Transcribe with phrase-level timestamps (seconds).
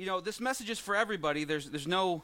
[0.00, 1.44] you know, this message is for everybody.
[1.44, 2.22] There's, there's no,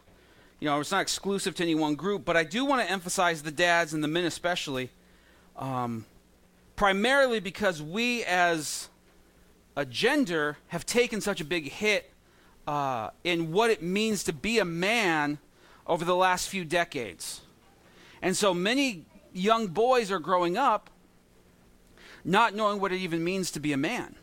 [0.61, 3.43] you know, it's not exclusive to any one group, but I do want to emphasize
[3.43, 4.89] the dads and the men especially,
[5.57, 6.07] um,
[6.75, 8.89] primarily because we as
[9.77, 12.11] a gender have taken such a big hit
[12.67, 15.37] uh, in what it means to be a man
[15.87, 17.43] over the last few decades.
[18.23, 19.05] And so many
[19.35, 20.89] young boys are growing up
[22.25, 24.17] not knowing what it even means to be a man.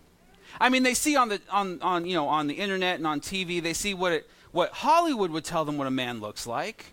[0.59, 3.21] I mean, they see on the on, on you know on the internet and on
[3.21, 6.85] TV, they see what it what Hollywood would tell them what a man looks like.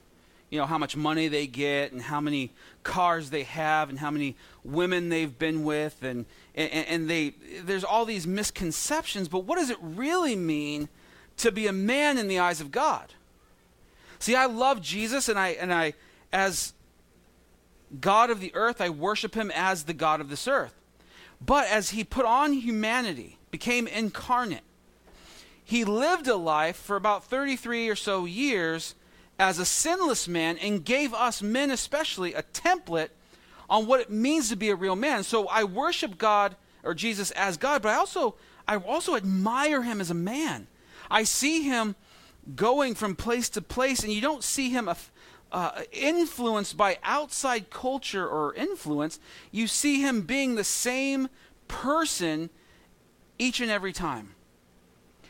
[0.48, 2.50] You know how much money they get and how many
[2.82, 4.34] cars they have and how many
[4.64, 9.28] women they've been with and and, and they there's all these misconceptions.
[9.28, 10.88] But what does it really mean
[11.36, 13.14] to be a man in the eyes of God?
[14.18, 15.94] See, I love Jesus and I and I
[16.32, 16.72] as
[18.00, 20.74] God of the earth, I worship him as the God of this earth.
[21.44, 24.62] But as he put on humanity, became incarnate,
[25.64, 28.94] he lived a life for about 33 or so years
[29.38, 33.10] as a sinless man and gave us men, especially, a template
[33.68, 35.22] on what it means to be a real man.
[35.22, 38.34] So I worship God or Jesus as God, but I also
[38.66, 40.66] I also admire him as a man.
[41.10, 41.96] I see him
[42.54, 44.88] going from place to place, and you don't see him
[45.52, 49.18] uh, influenced by outside culture or influence,
[49.50, 51.28] you see him being the same
[51.68, 52.50] person
[53.40, 54.34] each and every time.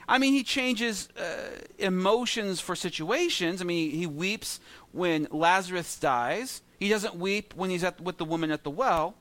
[0.08, 3.60] I mean, he changes uh, emotions for situations.
[3.60, 4.58] I mean, he, weeps
[4.92, 6.62] when Lazarus dies.
[6.78, 9.14] He doesn't weep when he's at, with the woman at the well.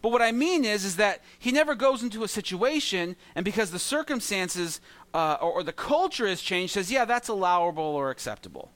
[0.00, 3.70] But what I mean is, is that he never goes into a situation and because
[3.70, 4.80] the circumstances
[5.12, 8.70] uh, or, or the culture has changed, says, yeah, that's allowable or acceptable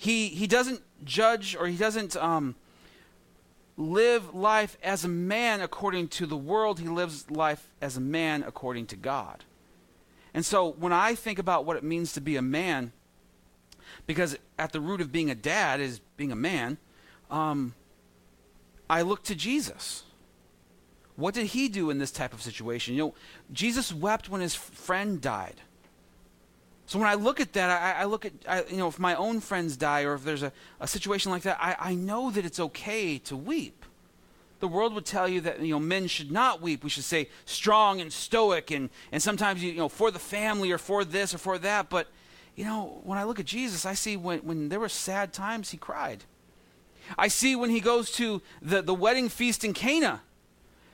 [0.00, 2.54] he he doesn't judge or he doesn't um,
[3.80, 6.78] live life as a man according to the world.
[6.78, 9.44] He lives life as a man according to God.
[10.34, 12.92] And so when I think about what it means to be a man,
[14.06, 16.78] because at the root of being a dad is being a man,
[17.30, 17.74] um,
[18.88, 20.04] I look to Jesus.
[21.16, 22.94] What did he do in this type of situation?
[22.94, 23.14] You know,
[23.52, 25.60] Jesus wept when his friend died.
[26.86, 29.14] So when I look at that, I, I look at, I, you know, if my
[29.14, 32.44] own friends die or if there's a, a situation like that, I, I know that
[32.44, 33.79] it's okay to weep.
[34.60, 36.84] The world would tell you that, you know, men should not weep.
[36.84, 40.78] We should say strong and stoic and, and sometimes, you know, for the family or
[40.78, 41.88] for this or for that.
[41.90, 42.08] But,
[42.54, 45.70] you know, when I look at Jesus, I see when, when there were sad times,
[45.70, 46.24] he cried.
[47.18, 50.22] I see when he goes to the, the wedding feast in Cana,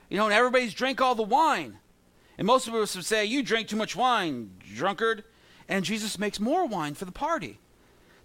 [0.08, 1.78] you know, and everybody's drank all the wine.
[2.38, 5.24] And most of us would say, You drink too much wine, drunkard
[5.68, 7.58] and Jesus makes more wine for the party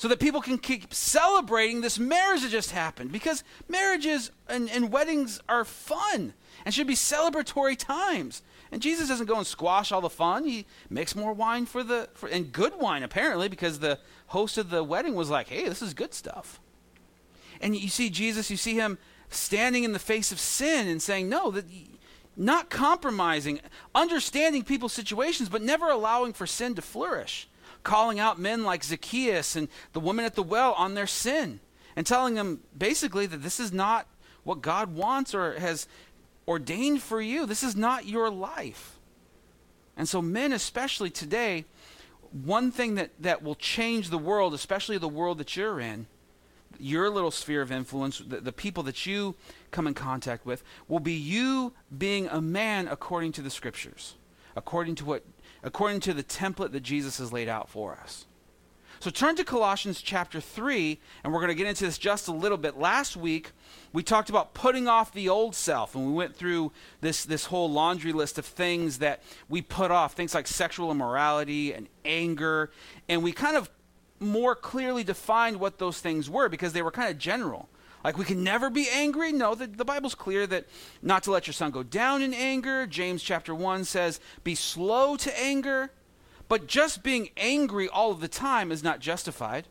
[0.02, 3.12] so that people can keep celebrating this marriage that just happened.
[3.12, 6.34] Because marriages and, and weddings are fun
[6.66, 8.42] and should be celebratory times.
[8.72, 10.46] And jesus doesn't go and squash all the fun.
[10.46, 14.72] He makes more wine for the for, and good wine apparently because the host of
[14.72, 16.60] the wedding was like hey this is good stuff.
[17.62, 18.98] And you see jesus you see him
[19.30, 21.66] standing in the face of sin and saying no that
[22.36, 23.60] not compromising,
[23.94, 27.48] understanding people's situations, but never allowing for sin to flourish.
[27.84, 31.60] Calling out men like Zacchaeus and the woman at the well on their sin
[31.96, 34.08] and telling them basically that this is not
[34.44, 35.88] what God wants or has
[36.48, 37.46] ordained for you.
[37.46, 38.98] This is not your life.
[39.98, 41.66] And so, men, especially today,
[42.32, 46.08] one thing that, that will change the world, especially the world that you're in,
[46.80, 49.36] your little sphere of influence, the, the people that you
[49.70, 54.16] come in contact with, will be you being a man according to the scriptures,
[54.56, 55.24] according to what
[55.64, 58.26] according to the template that Jesus has laid out for us.
[59.02, 62.32] So turn to Colossians chapter 3, and we're going to get into this just a
[62.32, 62.78] little bit.
[62.78, 63.52] Last week,
[63.94, 67.68] we talked about putting off the old self, and we went through this, this whole
[67.68, 72.70] laundry list of things that we put off, things like sexual immorality and anger,
[73.10, 73.72] and we kind of
[74.20, 77.70] more clearly defined what those things were because they were kind of general.
[78.04, 79.32] Like we can never be angry.
[79.32, 80.66] No, the, the Bible's clear that
[81.02, 82.88] not to let your sun go down in anger.
[82.88, 85.92] James chapter 1 says, be slow to anger.
[86.48, 89.68] But just being angry all of the time is not justified.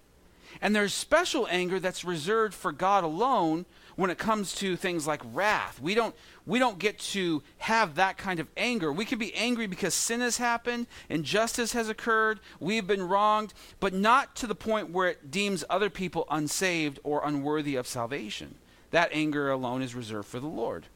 [0.60, 3.66] And there's special anger that's reserved for God alone
[4.00, 5.79] when it comes to things like wrath.
[5.79, 6.14] We don't
[6.47, 8.91] we don't get to have that kind of anger.
[8.91, 13.93] We can be angry because sin has happened, injustice has occurred, we've been wronged, but
[13.93, 18.55] not to the point where it deems other people unsaved or unworthy of salvation.
[18.91, 20.87] That anger alone is reserved for the Lord.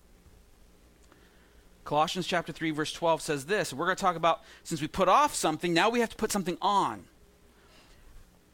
[1.85, 3.75] Colossians chapter 3 verse 12 says this.
[3.75, 6.33] We're going to talk about since we put off something, now we have to put
[6.33, 7.05] something on.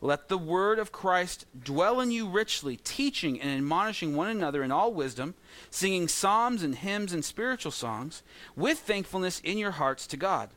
[0.00, 4.70] Let the word of Christ dwell in you richly, teaching and admonishing one another in
[4.70, 5.34] all wisdom,
[5.70, 8.22] singing psalms and hymns and spiritual songs,
[8.54, 10.50] with thankfulness in your hearts to God.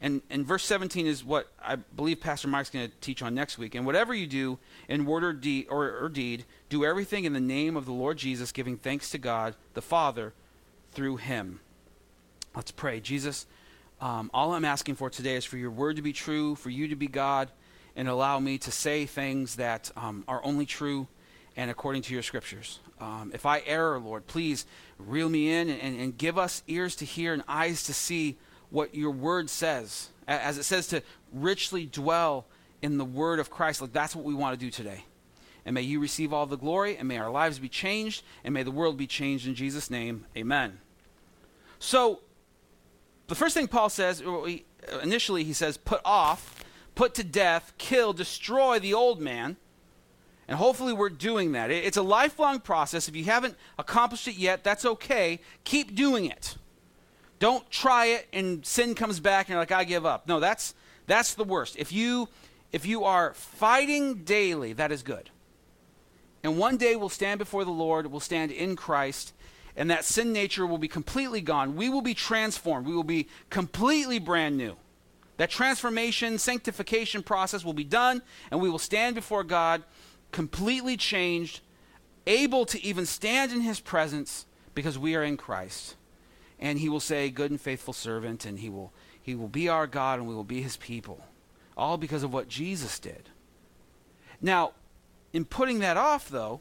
[0.00, 3.58] And, and verse 17 is what I believe Pastor Mike's going to teach on next
[3.58, 3.74] week.
[3.74, 7.40] And whatever you do in word or, deed, or, or deed, do everything in the
[7.40, 10.32] name of the Lord Jesus, giving thanks to God the Father
[10.92, 11.60] through him.
[12.56, 13.00] Let's pray.
[13.00, 13.46] Jesus,
[14.00, 16.88] um, all I'm asking for today is for your word to be true, for you
[16.88, 17.50] to be God,
[17.96, 21.06] and allow me to say things that um, are only true
[21.56, 22.80] and according to your scriptures.
[23.00, 24.66] Um, if I err, Lord, please
[24.98, 28.38] reel me in and, and, and give us ears to hear and eyes to see
[28.70, 30.10] what your word says.
[30.28, 31.02] As it says to
[31.32, 32.46] richly dwell
[32.82, 33.80] in the word of Christ.
[33.80, 35.04] Like that's what we want to do today.
[35.64, 38.62] And may you receive all the glory, and may our lives be changed, and may
[38.62, 40.24] the world be changed in Jesus' name.
[40.36, 40.78] Amen.
[41.78, 42.20] So,
[43.28, 44.22] the first thing Paul says,
[45.02, 46.59] initially, he says, put off,
[47.00, 49.56] put to death, kill, destroy the old man.
[50.46, 51.70] And hopefully, we're doing that.
[51.70, 53.08] It's a lifelong process.
[53.08, 55.40] If you haven't accomplished it yet, that's okay.
[55.64, 56.58] Keep doing it.
[57.38, 60.28] Don't try it and sin comes back and you're like, I give up.
[60.28, 60.74] No, that's
[61.06, 61.74] that's the worst.
[61.78, 62.28] If you
[62.70, 65.30] if you are fighting daily, that is good.
[66.42, 69.32] And one day we'll stand before the Lord, we'll stand in Christ,
[69.74, 71.76] and that sin nature will be completely gone.
[71.76, 72.86] We will be transformed.
[72.86, 74.76] We will be completely brand new.
[75.40, 78.20] That transformation, sanctification process will be done,
[78.50, 79.84] and we will stand before God
[80.32, 81.60] completely changed,
[82.26, 84.44] able to even stand in His presence
[84.74, 85.96] because we are in Christ
[86.60, 89.86] and he will say, Good and faithful servant, and he will, he will be our
[89.86, 91.24] God and we will be his people.
[91.76, 93.30] All because of what Jesus did.
[94.40, 94.72] Now,
[95.32, 96.60] in putting that off, though,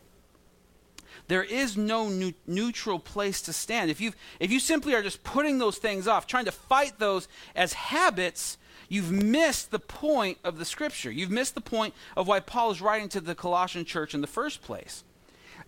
[1.27, 3.91] there is no new, neutral place to stand.
[3.91, 7.27] If, you if you simply are just putting those things off, trying to fight those
[7.55, 8.57] as habits,
[8.89, 11.09] you've missed the point of the scripture.
[11.09, 14.27] You've missed the point of why Paul is writing to the Colossian church in the
[14.27, 15.03] first place.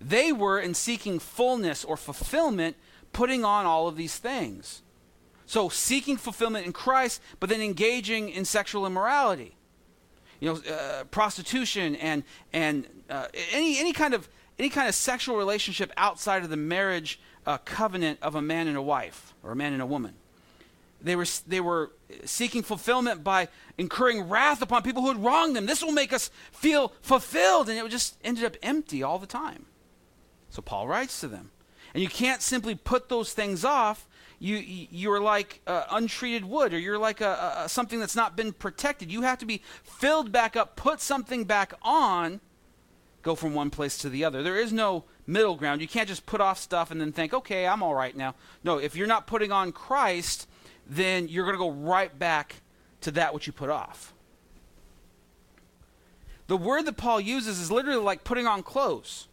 [0.01, 2.75] They were in seeking fullness or fulfillment
[3.13, 4.81] putting on all of these things.
[5.45, 9.55] So seeking fulfillment in Christ, but then engaging in sexual immorality,
[10.39, 12.23] you know, uh, prostitution and
[12.53, 17.19] and uh, any any kind of any kind of sexual relationship outside of the marriage
[17.45, 20.13] uh, covenant of a man and a wife or a man and a woman.
[21.03, 21.91] They were they were
[22.25, 25.65] seeking fulfillment by incurring wrath upon people who had wronged them.
[25.65, 29.65] This will make us feel fulfilled, and it just ended up empty all the time.
[30.49, 31.51] So Paul writes to them.
[31.93, 34.07] And you can't simply put those things off.
[34.39, 38.53] You, you're like uh, untreated wood, or you're like a, a, something that's not been
[38.53, 39.11] protected.
[39.11, 42.39] You have to be filled back up, put something back on,
[43.21, 44.41] go from one place to the other.
[44.41, 45.79] There is no middle ground.
[45.81, 48.33] You can't just put off stuff and then think, okay, I'm all right now.
[48.63, 50.47] No, if you're not putting on Christ,
[50.91, 52.57] then you're going to go right back
[52.99, 54.13] to that which you put off.
[56.47, 59.29] The word that Paul uses is literally like putting on clothes.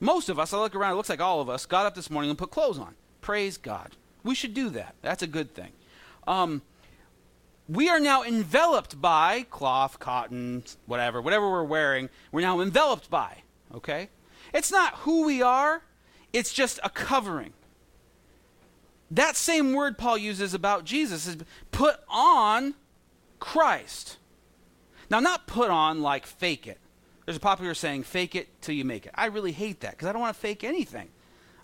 [0.00, 2.10] Most of us, I look around, it looks like all of us, got up this
[2.10, 2.96] morning and put clothes on.
[3.20, 3.92] Praise God.
[4.24, 4.96] We should do that.
[5.00, 5.70] That's a good thing.
[6.26, 6.62] Um,
[7.68, 13.42] we are now enveloped by cloth, cotton, whatever, whatever we're wearing, we're now enveloped by,
[13.72, 14.08] okay?
[14.52, 15.82] It's not who we are,
[16.32, 17.52] it's just a covering.
[19.10, 21.36] That same word Paul uses about Jesus is
[21.70, 22.74] put on
[23.40, 24.18] Christ.
[25.10, 26.78] Now, not put on like fake it.
[27.24, 29.12] There's a popular saying, fake it till you make it.
[29.14, 31.08] I really hate that because I don't want to fake anything.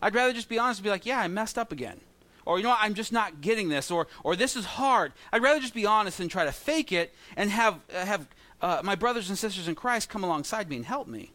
[0.00, 2.00] I'd rather just be honest and be like, yeah, I messed up again.
[2.46, 3.90] Or, you know what, I'm just not getting this.
[3.90, 5.12] Or, or this is hard.
[5.32, 8.28] I'd rather just be honest than try to fake it and have, uh, have
[8.60, 11.32] uh, my brothers and sisters in Christ come alongside me and help me.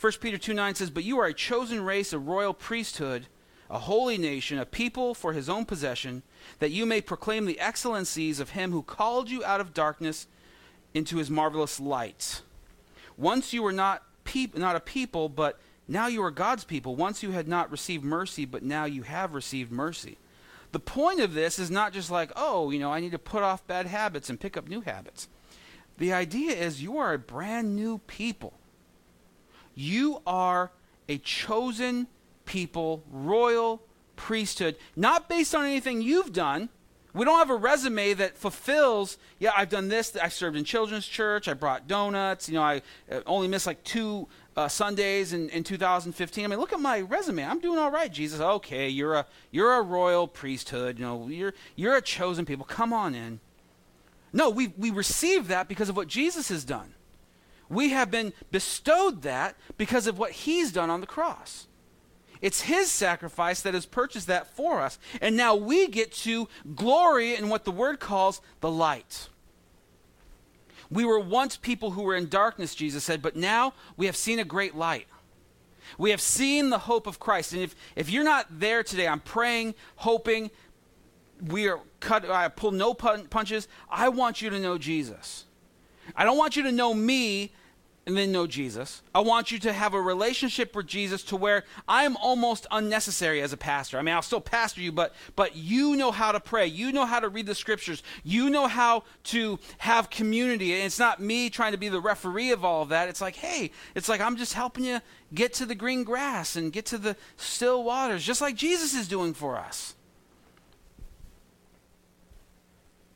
[0.00, 3.26] 1 Peter 2 9 says, But you are a chosen race, a royal priesthood,
[3.70, 6.22] a holy nation, a people for his own possession,
[6.58, 10.26] that you may proclaim the excellencies of him who called you out of darkness
[10.94, 12.42] into his marvelous light.
[13.16, 16.96] Once you were not, peop- not a people, but now you are God's people.
[16.96, 20.18] Once you had not received mercy, but now you have received mercy.
[20.72, 23.42] The point of this is not just like, oh, you know, I need to put
[23.42, 25.28] off bad habits and pick up new habits.
[25.96, 28.52] The idea is you are a brand new people.
[29.74, 30.70] You are
[31.08, 32.06] a chosen
[32.48, 33.82] people, royal
[34.16, 36.70] priesthood, not based on anything you've done,
[37.14, 40.16] we don't have a resume that fulfills, yeah, I've done this.
[40.16, 41.48] I served in children's church.
[41.48, 42.48] I brought donuts.
[42.48, 46.44] You know, I uh, only missed like two uh, Sundays in, in 2015.
[46.44, 47.44] I mean, look at my resume.
[47.44, 48.40] I'm doing all right, Jesus.
[48.40, 50.98] Okay, you're a, you're a royal priesthood.
[50.98, 52.64] You know, you're, you're a chosen people.
[52.64, 53.40] Come on in.
[54.32, 56.94] No, we, we receive that because of what Jesus has done.
[57.68, 61.66] We have been bestowed that because of what he's done on the cross.
[62.40, 64.98] It's his sacrifice that has purchased that for us.
[65.20, 69.28] And now we get to glory in what the word calls the light.
[70.90, 74.38] We were once people who were in darkness, Jesus said, but now we have seen
[74.38, 75.06] a great light.
[75.96, 77.52] We have seen the hope of Christ.
[77.52, 80.50] And if, if you're not there today, I'm praying, hoping,
[81.46, 83.68] we are cut, I pull no punches.
[83.90, 85.44] I want you to know Jesus.
[86.16, 87.52] I don't want you to know me
[88.08, 89.02] and then know Jesus.
[89.14, 93.42] I want you to have a relationship with Jesus to where I am almost unnecessary
[93.42, 93.98] as a pastor.
[93.98, 96.66] I mean, I'll still pastor you, but but you know how to pray.
[96.66, 98.02] You know how to read the scriptures.
[98.24, 100.72] You know how to have community.
[100.72, 103.10] And it's not me trying to be the referee of all of that.
[103.10, 105.02] It's like, hey, it's like I'm just helping you
[105.34, 109.06] get to the green grass and get to the still waters, just like Jesus is
[109.06, 109.94] doing for us.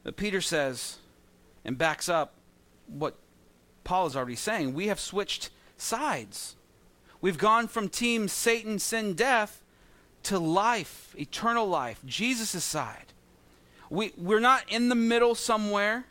[0.04, 0.98] But Peter says
[1.64, 2.34] and backs up
[2.88, 3.16] what
[3.84, 6.56] Paul is already saying, we have switched sides.
[7.20, 9.62] We've gone from team Satan, sin, death
[10.24, 13.12] to life, eternal life, Jesus' side.
[13.90, 16.06] We, we're not in the middle somewhere.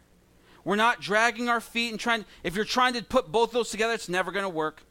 [0.63, 2.25] We're not dragging our feet and trying.
[2.43, 4.83] If you're trying to put both those together, it's never going to work.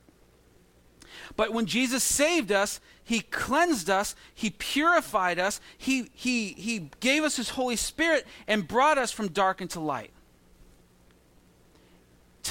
[1.36, 7.22] But when Jesus saved us, he cleansed us, he purified us, he, he, he gave
[7.22, 10.10] us his Holy Spirit and brought us from dark into light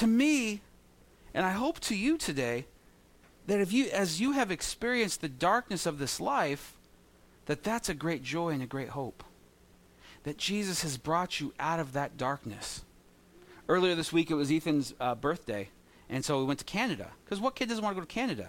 [0.00, 0.62] to me,
[1.34, 2.64] and I hope to you today,
[3.46, 6.74] that if you, as you have experienced the darkness of this life,
[7.44, 9.22] that that's a great joy and a great hope.
[10.22, 12.82] That Jesus has brought you out of that darkness.
[13.68, 15.68] Earlier this week, it was Ethan's uh, birthday,
[16.08, 17.08] and so we went to Canada.
[17.24, 18.48] Because what kid doesn't want to go to Canada?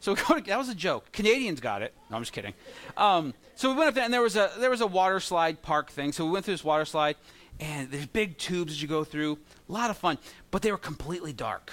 [0.00, 1.12] So to, that was a joke.
[1.12, 1.94] Canadians got it.
[2.10, 2.52] No, I'm just kidding.
[2.98, 5.62] Um, so we went up there, and there was a there was a water slide
[5.62, 6.12] park thing.
[6.12, 7.16] So we went through this water slide,
[7.60, 9.38] and there's big tubes as you go through.
[9.68, 10.18] A lot of fun,
[10.50, 11.72] but they were completely dark.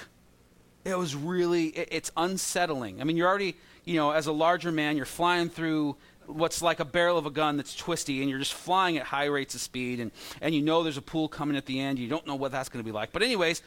[0.86, 3.02] It was really, it, it's unsettling.
[3.02, 3.56] I mean, you're already,
[3.86, 7.32] you know, as a larger man, you're flying through what's like a barrel of a
[7.32, 10.62] gun that's twisty, and you're just flying at high rates of speed, and, and you
[10.62, 12.00] know there's a pool coming at the end.
[12.00, 13.12] You don't know what that's going to be like.
[13.12, 13.62] But, anyways,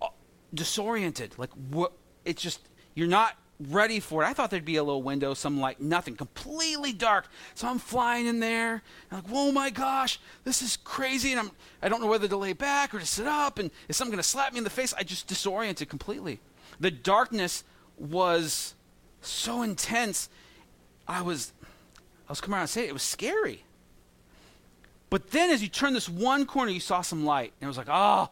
[0.00, 0.08] uh,
[0.54, 1.34] disoriented.
[1.38, 1.92] Like, what?
[2.24, 2.60] It's just,
[2.94, 4.26] you're not ready for it.
[4.26, 7.26] I thought there'd be a little window, some light, nothing, completely dark.
[7.54, 8.82] So I'm flying in there.
[9.10, 11.32] I'm like, oh my gosh, this is crazy.
[11.32, 11.50] And I'm,
[11.82, 13.58] I don't know whether to lay back or to sit up.
[13.58, 14.92] And is something going to slap me in the face?
[14.94, 16.40] I just disoriented completely.
[16.80, 17.64] The darkness
[17.96, 18.74] was
[19.22, 20.28] so intense.
[21.08, 21.52] I was,
[22.28, 23.64] I was coming around and saying it was scary.
[25.08, 27.52] But then as you turn this one corner, you saw some light.
[27.60, 28.28] And it was like, oh,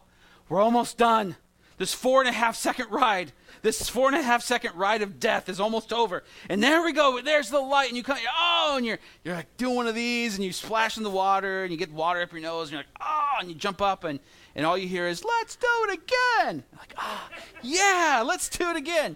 [0.49, 1.35] we're almost done.
[1.77, 3.33] This four and a half second ride
[3.65, 6.23] this four and a half second ride of death is almost over.
[6.49, 7.19] And there we go.
[7.19, 7.87] There's the light.
[7.87, 10.97] And you come, oh, and you're, you're like doing one of these and you splash
[10.97, 13.49] in the water and you get water up your nose and you're like, oh, and
[13.49, 14.19] you jump up and,
[14.53, 16.63] and all you hear is, let's do it again.
[16.77, 19.15] Like, ah, oh, yeah, let's do it again.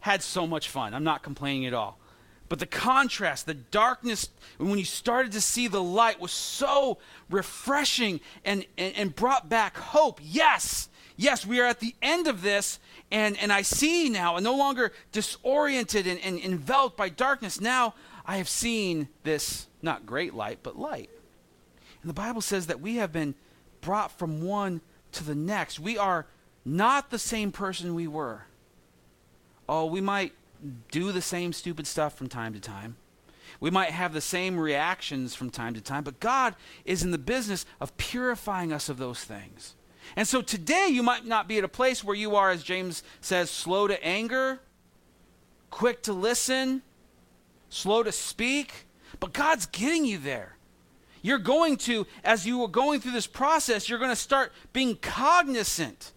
[0.00, 0.92] Had so much fun.
[0.92, 2.00] I'm not complaining at all.
[2.48, 6.98] But the contrast, the darkness, when you started to see the light was so
[7.30, 10.18] refreshing and, and, and brought back hope.
[10.20, 12.78] Yes, yes, we are at the end of this,
[13.10, 17.60] and, and I see now, and no longer disoriented and, and enveloped by darkness.
[17.60, 17.94] Now
[18.26, 21.10] I have seen this, not great light, but light.
[22.02, 23.34] And the Bible says that we have been
[23.80, 24.80] brought from one
[25.12, 25.78] to the next.
[25.78, 26.26] We are
[26.64, 28.46] not the same person we were.
[29.68, 30.32] Oh, we might
[30.90, 32.96] do the same stupid stuff from time to time.
[33.60, 36.54] We might have the same reactions from time to time, but God
[36.84, 39.74] is in the business of purifying us of those things.
[40.16, 43.02] And so today you might not be at a place where you are, as James
[43.20, 44.60] says, slow to anger,
[45.70, 46.82] quick to listen,
[47.68, 48.86] slow to speak,
[49.20, 50.56] but God's getting you there.
[51.22, 54.96] You're going to, as you are going through this process, you're going to start being
[54.96, 56.12] cognizant.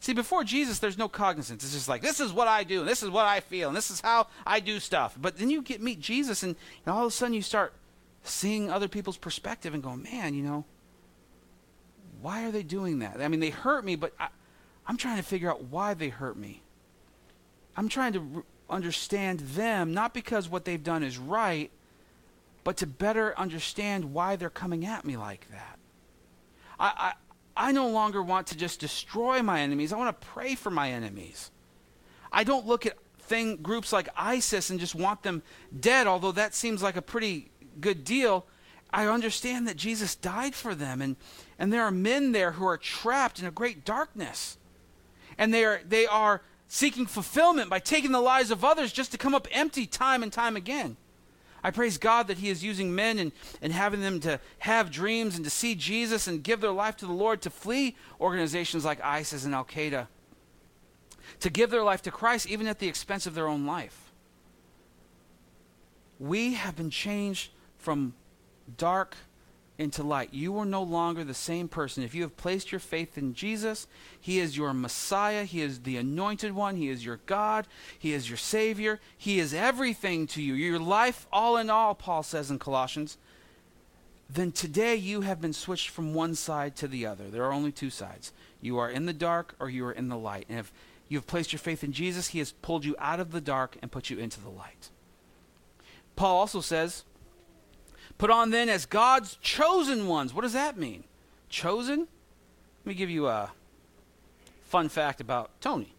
[0.00, 1.64] See, before Jesus, there's no cognizance.
[1.64, 3.76] It's just like, this is what I do, and this is what I feel, and
[3.76, 5.16] this is how I do stuff.
[5.20, 7.74] But then you get meet Jesus, and, and all of a sudden you start
[8.22, 10.64] seeing other people's perspective and going, man, you know,
[12.22, 13.20] why are they doing that?
[13.20, 14.28] I mean, they hurt me, but I,
[14.88, 16.62] am trying to figure out why they hurt me.
[17.76, 21.70] I'm trying to understand them, not because what they've done is right,
[22.64, 25.78] but to better understand why they're coming at me like that.
[26.78, 27.14] I,
[27.56, 29.92] I, I no longer want to just destroy my enemies.
[29.92, 31.50] I want to pray for my enemies.
[32.32, 35.42] I don't look at thing groups like ISIS and just want them
[35.78, 37.50] dead, although that seems like a pretty
[37.80, 38.46] good deal.
[38.92, 41.16] I understand that Jesus died for them, and,
[41.58, 44.58] and there are men there who are trapped in a great darkness.
[45.38, 49.18] And they are, they are seeking fulfillment by taking the lives of others just to
[49.18, 50.96] come up empty time and time again.
[51.62, 55.36] I praise God that He is using men and, and having them to have dreams
[55.36, 59.00] and to see Jesus and give their life to the Lord, to flee organizations like
[59.04, 60.06] ISIS and Al Qaeda,
[61.40, 64.10] to give their life to Christ even at the expense of their own life.
[66.18, 68.14] We have been changed from
[68.76, 69.16] dark
[69.80, 70.34] into light.
[70.34, 72.04] You are no longer the same person.
[72.04, 73.86] If you have placed your faith in Jesus,
[74.20, 75.44] He is your Messiah.
[75.44, 76.76] He is the anointed one.
[76.76, 77.66] He is your God.
[77.98, 79.00] He is your Savior.
[79.16, 80.52] He is everything to you.
[80.52, 83.16] Your life, all in all, Paul says in Colossians.
[84.28, 87.28] Then today you have been switched from one side to the other.
[87.28, 88.32] There are only two sides.
[88.60, 90.44] You are in the dark or you are in the light.
[90.50, 90.72] And if
[91.08, 93.78] you have placed your faith in Jesus, He has pulled you out of the dark
[93.80, 94.90] and put you into the light.
[96.16, 97.04] Paul also says,
[98.20, 100.34] Put on then as God's chosen ones.
[100.34, 101.04] What does that mean?
[101.48, 102.00] Chosen?
[102.00, 102.08] Let
[102.84, 103.50] me give you a
[104.66, 105.94] fun fact about Tony.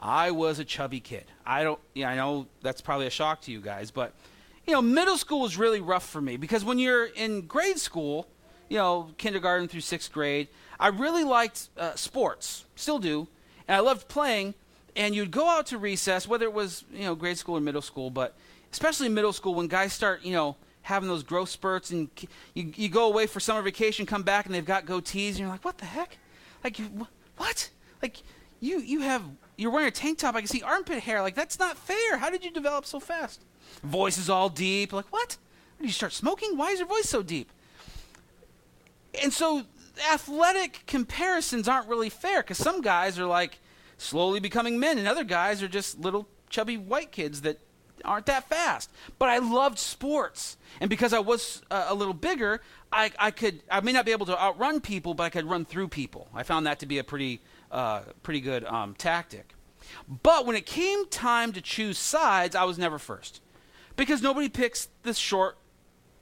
[0.00, 1.26] I was a chubby kid.
[1.44, 4.14] I don't yeah, I know that's probably a shock to you guys, but
[4.66, 8.26] you know, middle school was really rough for me because when you're in grade school,
[8.70, 10.48] you know, kindergarten through 6th grade,
[10.80, 12.64] I really liked uh, sports.
[12.74, 13.28] Still do.
[13.68, 14.54] And I loved playing
[14.96, 17.82] and you'd go out to recess whether it was, you know, grade school or middle
[17.82, 18.34] school, but
[18.72, 22.08] especially middle school when guys start, you know, having those growth spurts, and
[22.52, 25.48] you, you go away for summer vacation, come back, and they've got goatees, and you're
[25.48, 26.18] like, what the heck?
[26.62, 26.78] Like,
[27.36, 27.70] what?
[28.02, 28.18] Like,
[28.60, 29.22] you you have
[29.56, 30.34] you're wearing a tank top.
[30.34, 31.22] I can see armpit hair.
[31.22, 32.18] Like, that's not fair.
[32.18, 33.42] How did you develop so fast?
[33.82, 34.92] Voice is all deep.
[34.92, 35.36] Like, what?
[35.78, 36.56] Did you start smoking?
[36.56, 37.50] Why is your voice so deep?
[39.22, 39.62] And so,
[40.12, 43.58] athletic comparisons aren't really fair because some guys are like
[43.96, 47.58] slowly becoming men, and other guys are just little chubby white kids that
[48.04, 48.90] aren't that fast.
[49.18, 50.56] But I loved sports.
[50.80, 52.60] And because I was uh, a little bigger,
[52.92, 55.64] I, I could I may not be able to outrun people, but I could run
[55.64, 56.28] through people.
[56.34, 59.54] I found that to be a pretty uh, pretty good um, tactic.
[60.22, 63.40] But when it came time to choose sides, I was never first
[63.96, 65.56] because nobody picks the short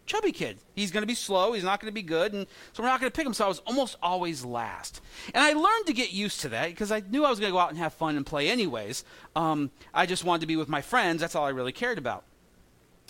[0.07, 0.59] chubby kid.
[0.75, 1.53] He's going to be slow.
[1.53, 2.33] He's not going to be good.
[2.33, 3.35] And so we're not going to pick him.
[3.35, 5.01] So I was almost always last.
[5.35, 7.55] And I learned to get used to that because I knew I was going to
[7.55, 9.05] go out and have fun and play anyways.
[9.37, 11.21] Um, I just wanted to be with my friends.
[11.21, 12.25] That's all I really cared about.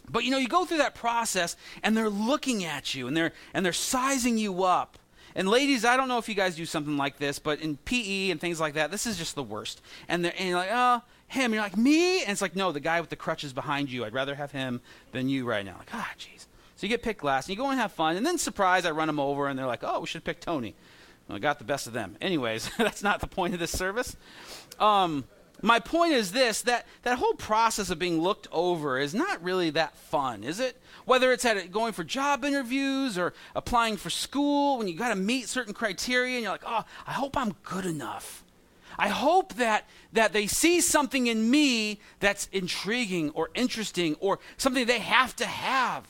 [0.09, 3.33] But you know, you go through that process and they're looking at you and they're
[3.55, 4.99] and they're sizing you up.
[5.35, 8.31] And ladies, I don't know if you guys do something like this, but in PE
[8.31, 9.81] and things like that, this is just the worst.
[10.09, 11.55] And, and you're like, oh, him.
[11.55, 12.21] You're like, me?
[12.23, 14.05] And it's like, no, the guy with the crutches behind you.
[14.05, 15.77] I'd rather have him than you right now.
[15.79, 16.47] Like, ah, jeez.
[16.83, 18.91] So you get picked last, and you go and have fun, and then surprise, I
[18.91, 20.75] run them over, and they're like, "Oh, we should pick Tony."
[21.29, 22.17] Well, I got the best of them.
[22.21, 24.17] Anyways, that's not the point of this service.
[24.81, 25.23] Um,
[25.61, 29.71] my point is this: that that whole process of being looked over is not really
[29.71, 30.77] that fun, is it?
[31.05, 35.15] Whether it's at going for job interviews or applying for school, when you got to
[35.15, 38.43] meet certain criteria, and you're like, "Oh, I hope I'm good enough."
[38.99, 44.85] I hope that, that they see something in me that's intriguing or interesting or something
[44.85, 46.09] they have to have.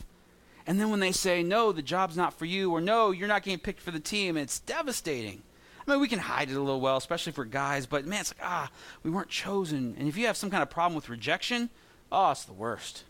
[0.66, 3.42] And then when they say, no, the job's not for you, or no, you're not
[3.42, 5.42] getting picked for the team, it's devastating.
[5.87, 8.35] I mean, we can hide it a little well, especially for guys, but man, it's
[8.37, 8.70] like, ah,
[9.03, 9.96] we weren't chosen.
[9.98, 11.70] And if you have some kind of problem with rejection,
[12.12, 13.05] oh, it's the worst.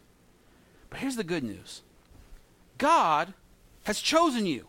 [0.89, 1.83] But here's the good news
[2.79, 3.35] God
[3.85, 4.67] has chosen you.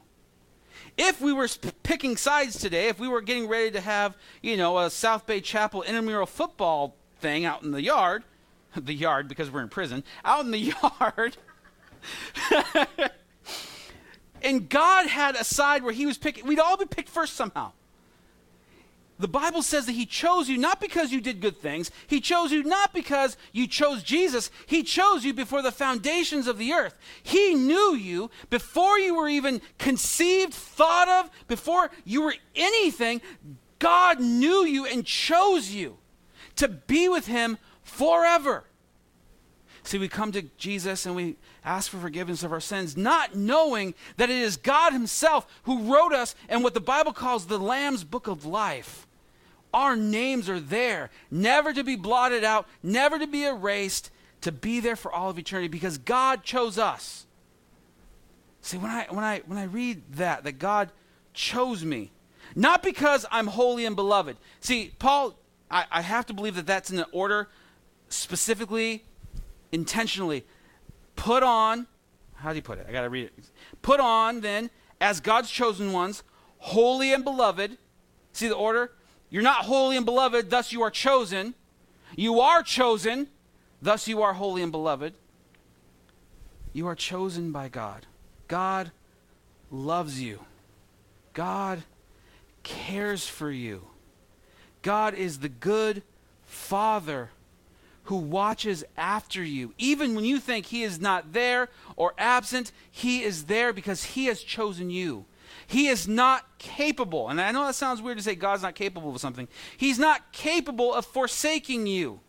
[0.97, 1.47] If we were
[1.83, 5.41] picking sides today, if we were getting ready to have, you know, a South Bay
[5.41, 8.23] Chapel intramural football thing out in the yard,
[8.75, 10.57] the yard because we're in prison, out in the
[10.99, 11.37] yard,
[14.41, 17.71] and God had a side where He was picking, we'd all be picked first somehow.
[19.19, 21.91] The Bible says that He chose you not because you did good things.
[22.07, 24.49] He chose you not because you chose Jesus.
[24.65, 26.95] He chose you before the foundations of the earth.
[27.21, 33.21] He knew you before you were even conceived, thought of, before you were anything.
[33.79, 35.97] God knew you and chose you
[36.55, 38.65] to be with Him forever.
[39.83, 43.93] See, we come to Jesus and we ask for forgiveness of our sins, not knowing
[44.17, 48.03] that it is God Himself who wrote us in what the Bible calls the Lamb's
[48.03, 49.07] Book of Life.
[49.73, 54.79] Our names are there, never to be blotted out, never to be erased, to be
[54.79, 57.25] there for all of eternity because God chose us.
[58.61, 60.91] See, when I, when I, when I read that, that God
[61.33, 62.11] chose me,
[62.55, 64.37] not because I'm holy and beloved.
[64.59, 65.35] See, Paul,
[65.71, 67.49] I, I have to believe that that's in the order
[68.09, 69.03] specifically,
[69.71, 70.45] intentionally
[71.15, 71.87] Put on,
[72.35, 72.85] how do you put it?
[72.87, 73.33] I got to read it.
[73.81, 76.23] Put on, then, as God's chosen ones,
[76.57, 77.77] holy and beloved.
[78.31, 78.91] See the order?
[79.29, 81.55] You're not holy and beloved, thus you are chosen.
[82.15, 83.27] You are chosen,
[83.81, 85.13] thus you are holy and beloved.
[86.71, 88.05] You are chosen by God.
[88.47, 88.91] God
[89.71, 90.39] loves you.
[91.33, 91.83] God
[92.63, 93.87] cares for you.
[94.81, 96.03] God is the good
[96.45, 97.29] Father
[98.03, 99.73] who watches after you.
[99.77, 104.25] Even when you think he is not there or absent, he is there because he
[104.25, 105.25] has chosen you.
[105.67, 109.13] He is not capable, and I know that sounds weird to say God's not capable
[109.13, 109.47] of something.
[109.77, 112.19] He's not capable of forsaking you.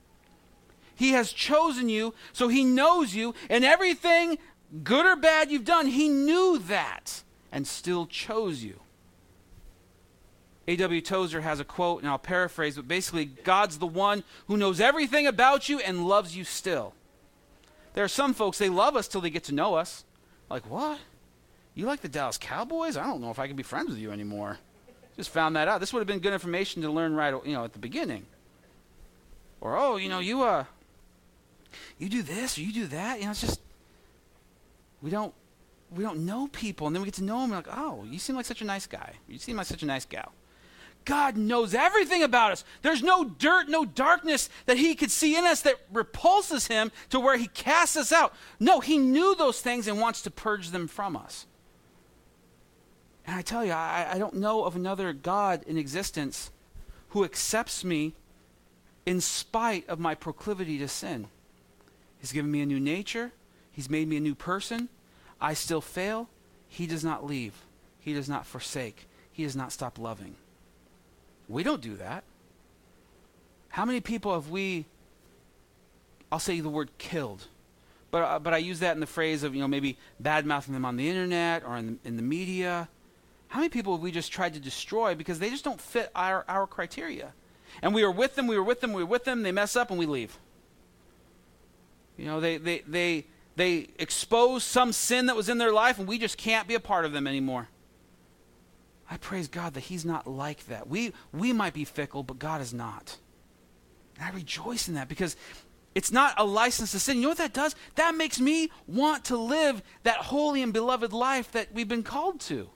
[0.95, 4.39] He has chosen you, so he knows you, and everything,
[4.85, 8.81] good or bad, you've done, he knew that and still chose you.
[10.67, 11.01] A.W.
[11.01, 15.27] Tozer has a quote, and I'll paraphrase, but basically, God's the one who knows everything
[15.27, 16.95] about you and loves you still.
[17.93, 20.05] There are some folks, they love us till they get to know us.
[20.49, 20.99] Like, what?
[21.75, 22.97] You like the Dallas Cowboys?
[22.97, 24.59] I don't know if I can be friends with you anymore.
[25.17, 25.81] Just found that out.
[25.81, 28.27] This would have been good information to learn right, you know, at the beginning.
[29.61, 30.65] Or, oh, you know, you, uh,
[31.99, 33.19] you do this or you do that.
[33.19, 33.61] You know, it's just,
[35.03, 35.33] we don't,
[35.91, 36.87] we don't know people.
[36.87, 37.51] And then we get to know them.
[37.51, 39.15] Like, oh, you seem like such a nice guy.
[39.29, 40.33] You seem like such a nice gal.
[41.05, 42.65] God knows everything about us.
[42.83, 47.21] There's no dirt, no darkness that He could see in us that repulses Him to
[47.21, 48.35] where He casts us out.
[48.59, 51.47] No, He knew those things and wants to purge them from us.
[53.27, 56.51] And I tell you, I, I don't know of another God in existence
[57.11, 58.15] who accepts me
[59.07, 61.29] in spite of my proclivity to sin.
[62.19, 63.33] He's given me a new nature,
[63.71, 64.89] He's made me a new person.
[65.41, 66.29] I still fail.
[66.69, 67.55] He does not leave,
[68.01, 70.37] He does not forsake, He does not stop loving.
[71.49, 72.25] We don't do that.
[73.69, 74.87] How many people have we,
[76.31, 77.49] I'll say the word killed,
[78.11, 80.73] but, uh, but I use that in the phrase of, you know, maybe bad mouthing
[80.73, 82.89] them on the internet or in the, in the media.
[83.49, 86.45] How many people have we just tried to destroy because they just don't fit our,
[86.49, 87.33] our criteria?
[87.83, 89.75] And we were with them, we were with them, we were with them, they mess
[89.75, 90.39] up and we leave.
[92.17, 93.27] You know, they, they, they,
[93.57, 96.81] they expose some sin that was in their life and we just can't be a
[96.81, 97.69] part of them anymore.
[99.11, 100.89] I praise God that He's not like that.
[100.89, 103.19] We, we might be fickle, but God is not.
[104.17, 105.37] And I rejoice in that because
[105.95, 107.17] it's not a license to sin.
[107.17, 107.75] You know what that does?
[107.95, 112.41] That makes me want to live that holy and beloved life that we've been called
[112.41, 112.71] to.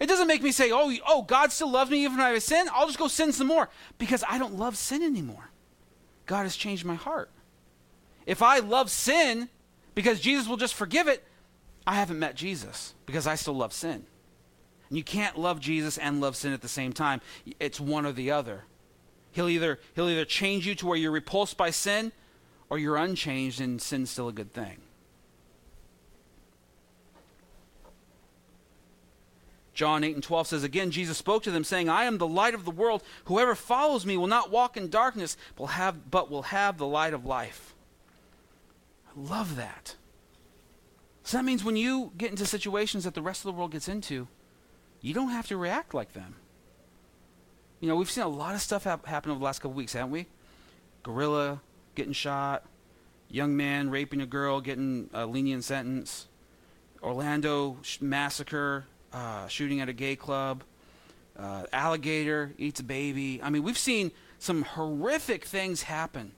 [0.00, 2.66] It doesn't make me say, oh, oh, God still loves me even if I sin.
[2.72, 5.50] I'll just go sin some more because I don't love sin anymore.
[6.26, 7.30] God has changed my heart.
[8.26, 9.48] If I love sin
[9.94, 11.22] because Jesus will just forgive it,
[11.86, 14.06] I haven't met Jesus because I still love sin.
[14.88, 17.20] And you can't love Jesus and love sin at the same time.
[17.58, 18.64] It's one or the other.
[19.32, 22.12] He'll either, he'll either change you to where you're repulsed by sin
[22.70, 24.78] or you're unchanged and sin's still a good thing.
[29.74, 32.54] John 8 and 12 says, Again, Jesus spoke to them, saying, I am the light
[32.54, 33.02] of the world.
[33.24, 36.86] Whoever follows me will not walk in darkness, but will have, but will have the
[36.86, 37.74] light of life.
[39.08, 39.96] I love that.
[41.24, 43.88] So that means when you get into situations that the rest of the world gets
[43.88, 44.28] into,
[45.04, 46.34] you don't have to react like them.
[47.78, 49.92] You know, we've seen a lot of stuff ha- happen over the last couple weeks,
[49.92, 50.26] haven't we?
[51.02, 51.60] Gorilla
[51.94, 52.64] getting shot,
[53.28, 56.26] young man raping a girl getting a lenient sentence,
[57.02, 60.64] Orlando sh- massacre, uh, shooting at a gay club,
[61.38, 63.42] uh, alligator eats a baby.
[63.42, 66.32] I mean, we've seen some horrific things happen.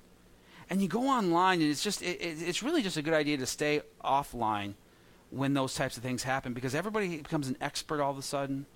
[0.68, 3.36] And you go online, and it's just it, it, it's really just a good idea
[3.36, 4.74] to stay offline
[5.30, 8.66] when those types of things happen because everybody becomes an expert all of a sudden.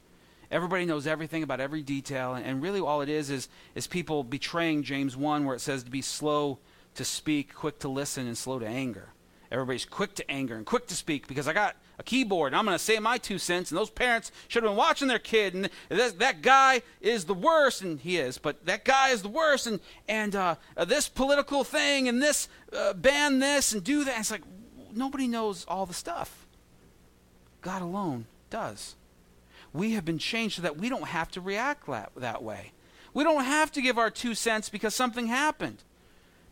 [0.50, 4.82] Everybody knows everything about every detail, and, really all it is is is people betraying
[4.82, 6.58] James one, where it says to be slow
[6.96, 9.10] to speak, quick to listen, and slow to anger.
[9.52, 12.64] Everybody's quick to anger and quick to speak because I got a keyboard and I'm
[12.64, 13.70] going to say my two cents.
[13.70, 15.54] And those parents should have been watching their kid.
[15.54, 19.28] And that, that guy is the worst, and he is, but that guy is the
[19.28, 19.66] worst.
[19.66, 24.20] And and uh, uh, this political thing and this uh, ban this and do that.
[24.20, 24.42] It's like
[24.94, 26.39] nobody knows all the stuff.
[27.60, 28.96] God alone does.
[29.72, 32.72] We have been changed so that we don't have to react that, that way.
[33.14, 35.82] We don't have to give our two cents because something happened.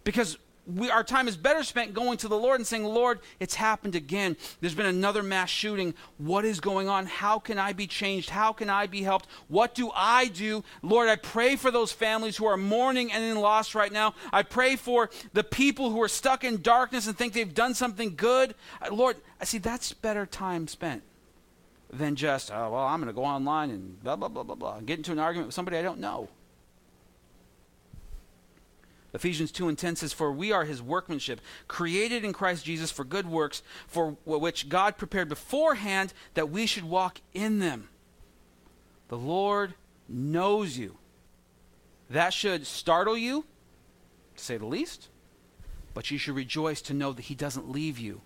[0.05, 0.39] Because
[0.69, 3.95] we, our time is better spent going to the Lord and saying, Lord, it's happened
[3.95, 4.37] again.
[4.61, 5.95] There's been another mass shooting.
[6.19, 7.07] What is going on?
[7.07, 8.31] How can I be changed?
[8.31, 9.29] How can I be helped?
[9.49, 10.63] What do I do?
[10.83, 14.15] Lord, I pray for those families who are mourning and in loss right now.
[14.33, 18.15] I pray for the people who are stuck in darkness and think they've done something
[18.15, 18.55] good.
[18.93, 21.03] Lord, I see that's better time spent
[21.91, 24.77] than just, oh, well, I'm going to go online and blah, blah, blah, blah, blah,
[24.77, 26.29] and get into an argument with somebody I don't know.
[29.15, 33.05] Ephesians 2 and 10 says, For we are his workmanship, created in Christ Jesus for
[33.05, 37.89] good works, for which God prepared beforehand that we should walk in them.
[39.09, 39.75] The Lord
[40.09, 40.99] knows you.
[42.11, 43.45] That should startle you,
[44.37, 45.09] to say the least,
[45.95, 48.21] but you should rejoice to know that he doesn't leave you,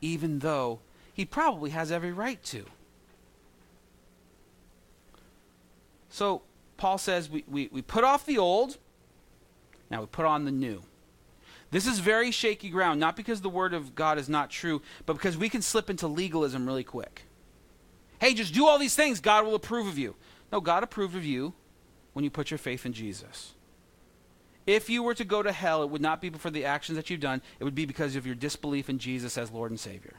[0.00, 0.80] even though
[1.12, 2.66] he probably has every right to.
[6.10, 6.42] So,
[6.76, 8.78] Paul says we, we, we put off the old
[9.90, 10.82] now we put on the new.
[11.70, 15.14] This is very shaky ground, not because the word of God is not true, but
[15.14, 17.22] because we can slip into legalism really quick.
[18.20, 20.14] Hey, just do all these things, God will approve of you.
[20.52, 21.54] No, God approved of you
[22.12, 23.54] when you put your faith in Jesus.
[24.66, 27.10] If you were to go to hell, it would not be for the actions that
[27.10, 30.14] you've done, it would be because of your disbelief in Jesus as Lord and Savior.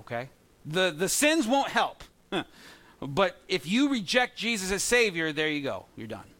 [0.00, 0.28] Okay?
[0.66, 2.04] The, the sins won't help.
[3.00, 5.86] but if you reject Jesus as Savior, there you go.
[5.96, 6.33] You're done.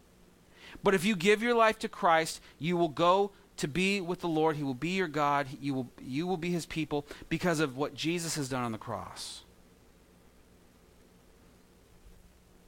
[0.85, 4.29] But if you give your life to Christ, you will go to be with the
[4.29, 4.57] Lord.
[4.57, 5.47] He will be your God.
[5.61, 8.79] You will, you will be His people because of what Jesus has done on the
[8.79, 9.45] cross.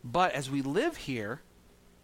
[0.03, 1.43] But as we live here,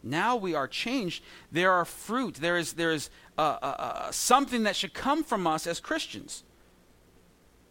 [0.02, 1.24] now we are changed.
[1.50, 2.34] There are fruit.
[2.34, 6.44] There is, there is uh, uh, uh, something that should come from us as Christians.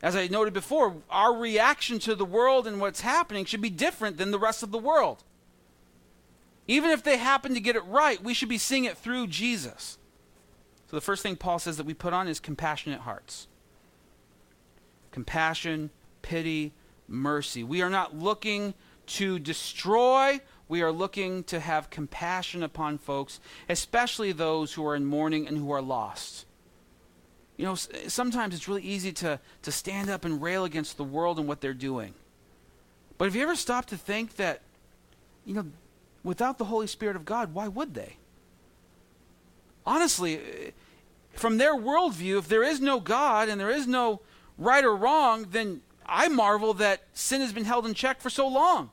[0.01, 4.17] As I noted before, our reaction to the world and what's happening should be different
[4.17, 5.23] than the rest of the world.
[6.71, 9.97] Even if they happen to get it right, we should be seeing it through Jesus.
[10.89, 13.47] So the first thing Paul says that we put on is compassionate hearts.
[15.11, 15.89] Compassion,
[16.21, 16.73] pity,
[17.07, 17.63] mercy.
[17.63, 18.73] We are not looking
[19.07, 20.39] to destroy
[20.71, 25.57] we are looking to have compassion upon folks, especially those who are in mourning and
[25.57, 26.45] who are lost.
[27.57, 31.39] You know, sometimes it's really easy to, to stand up and rail against the world
[31.39, 32.13] and what they're doing.
[33.17, 34.61] But have you ever stopped to think that,
[35.43, 35.65] you know,
[36.23, 38.17] without the Holy Spirit of God, why would they?
[39.85, 40.73] Honestly,
[41.33, 44.21] from their worldview, if there is no God and there is no
[44.57, 48.47] right or wrong, then I marvel that sin has been held in check for so
[48.47, 48.91] long.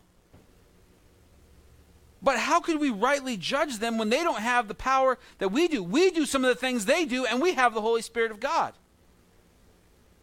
[2.21, 5.69] But how could we rightly judge them when they don't have the power that we
[5.69, 5.83] do?
[5.83, 8.41] We do some of the things they do, and we have the Holy Spirit of
[8.41, 8.75] God.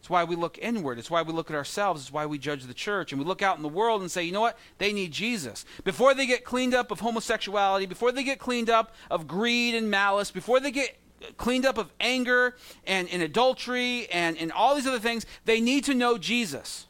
[0.06, 1.00] It's why we look inward.
[1.00, 2.00] It's why we look at ourselves.
[2.00, 3.10] It's why we judge the church.
[3.10, 4.56] And we look out in the world and say, you know what?
[4.78, 5.64] They need Jesus.
[5.82, 9.90] Before they get cleaned up of homosexuality, before they get cleaned up of greed and
[9.90, 10.96] malice, before they get
[11.38, 12.54] cleaned up of anger
[12.86, 16.86] and, and adultery and, and all these other things, they need to know Jesus.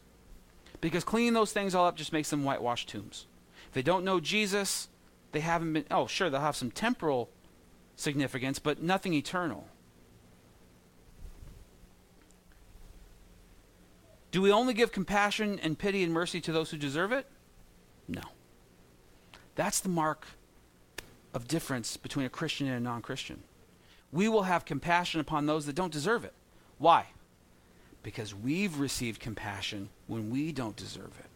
[0.83, 3.25] Because cleaning those things all up just makes them whitewashed tombs.
[3.69, 4.89] If they don't know Jesus,
[5.33, 7.31] they haven't been, oh, sure, they'll have some temporal
[7.97, 9.69] significance, but nothing eternal.
[14.37, 17.25] Do we only give compassion and pity and mercy to those who deserve it?
[18.07, 18.21] No.
[19.55, 20.27] That's the mark
[21.33, 23.45] of difference between a Christian and a non Christian.
[24.13, 26.35] We will have compassion upon those that don't deserve it.
[26.77, 27.07] Why?
[28.03, 31.31] Because we've received compassion when we don't deserve it.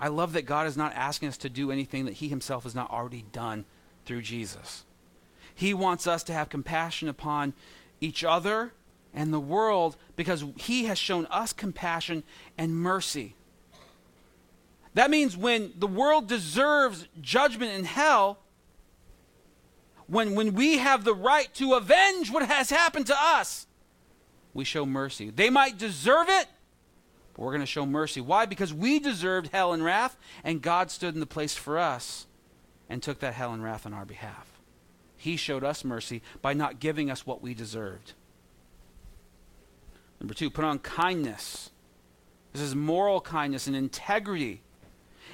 [0.00, 2.74] I love that God is not asking us to do anything that He Himself has
[2.74, 3.66] not already done
[4.04, 4.82] through Jesus.
[5.54, 7.52] He wants us to have compassion upon
[8.00, 8.72] each other
[9.14, 12.22] and the world because He has shown us compassion
[12.56, 13.34] and mercy.
[14.94, 18.38] That means when the world deserves judgment in hell,
[20.06, 23.66] when, when we have the right to avenge what has happened to us,
[24.54, 25.30] we show mercy.
[25.30, 26.48] They might deserve it,
[27.34, 28.20] but we're going to show mercy.
[28.20, 28.46] Why?
[28.46, 32.26] Because we deserved hell and wrath, and God stood in the place for us
[32.88, 34.58] and took that hell and wrath on our behalf.
[35.16, 38.14] He showed us mercy by not giving us what we deserved.
[40.20, 41.70] Number two, put on kindness.
[42.52, 44.62] This is moral kindness and integrity.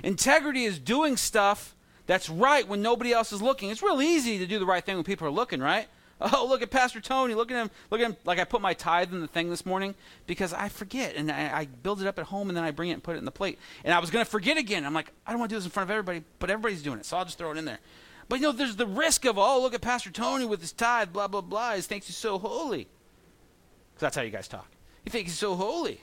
[0.02, 1.74] Integrity is doing stuff
[2.06, 3.70] that's right when nobody else is looking.
[3.70, 5.88] It's real easy to do the right thing when people are looking, right?
[6.32, 7.34] Oh, look at Pastor Tony.
[7.34, 7.70] Look at him.
[7.90, 8.16] Look at him.
[8.24, 11.50] Like I put my tithe in the thing this morning because I forget and I,
[11.52, 13.24] I, build it up at home and then I bring it and put it in
[13.24, 13.58] the plate.
[13.82, 14.86] And I was going to forget again.
[14.86, 17.00] I'm like, I don't want to do this in front of everybody, but everybody's doing
[17.00, 17.04] it.
[17.04, 17.80] So I'll just throw it in there.
[18.28, 21.12] But you know, there's the risk of, oh, look at Pastor Tony with his tithe,
[21.12, 21.74] blah, blah, blah.
[21.74, 22.86] He thinks he's so holy.
[23.92, 24.73] Because that's how you guys talk.
[25.04, 26.00] You think he's so holy.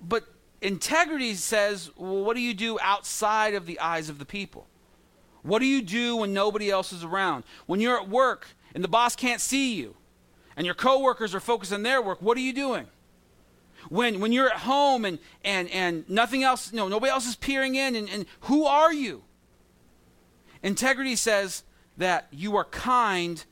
[0.00, 0.24] But
[0.60, 4.66] integrity says, well, what do you do outside of the eyes of the people?
[5.42, 7.44] What do you do when nobody else is around?
[7.66, 9.94] When you're at work and the boss can't see you
[10.56, 12.86] and your coworkers are focused on their work, what are you doing?
[13.90, 17.74] When, when you're at home and, and, and nothing else, no, nobody else is peering
[17.74, 19.22] in, and, and who are you?
[20.62, 21.62] Integrity says
[21.98, 23.44] that you are kind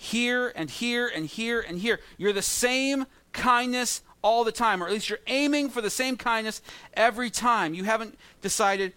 [0.00, 1.98] here and here and here and here.
[2.16, 6.16] You're the same kindness all the time, or at least you're aiming for the same
[6.16, 6.62] kindness
[6.94, 7.74] every time.
[7.74, 8.92] You haven't decided,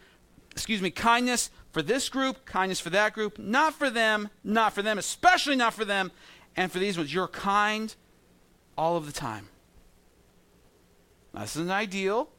[0.51, 4.83] excuse me, kindness for this group, kindness for that group, not for them, not for
[4.83, 6.11] them, especially not for them,
[6.55, 7.11] and for these ones.
[7.11, 7.93] You're kind
[8.77, 9.49] all of the time.
[11.33, 12.29] This isn't ideal.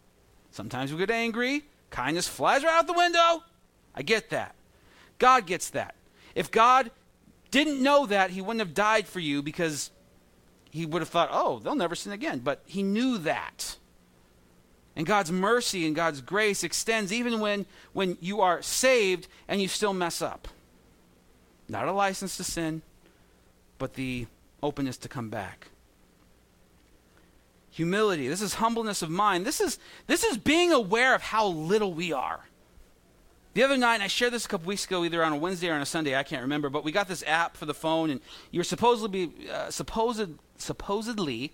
[0.52, 1.64] Sometimes we get angry.
[1.90, 3.42] Kindness flies right out the window.
[3.92, 4.54] I get that.
[5.18, 5.96] God gets that.
[6.36, 6.92] If God
[7.52, 9.92] didn't know that, he wouldn't have died for you because
[10.70, 12.40] he would have thought, oh, they'll never sin again.
[12.40, 13.76] But he knew that.
[14.96, 19.68] And God's mercy and God's grace extends even when, when you are saved and you
[19.68, 20.48] still mess up.
[21.68, 22.82] Not a license to sin,
[23.78, 24.26] but the
[24.62, 25.68] openness to come back.
[27.70, 28.28] Humility.
[28.28, 29.46] This is humbleness of mind.
[29.46, 32.40] This is, this is being aware of how little we are.
[33.54, 35.74] The other night, I shared this a couple weeks ago, either on a Wednesday or
[35.74, 38.20] on a Sunday, I can't remember, but we got this app for the phone, and
[38.50, 41.52] you're supposedly, uh, supposed, supposedly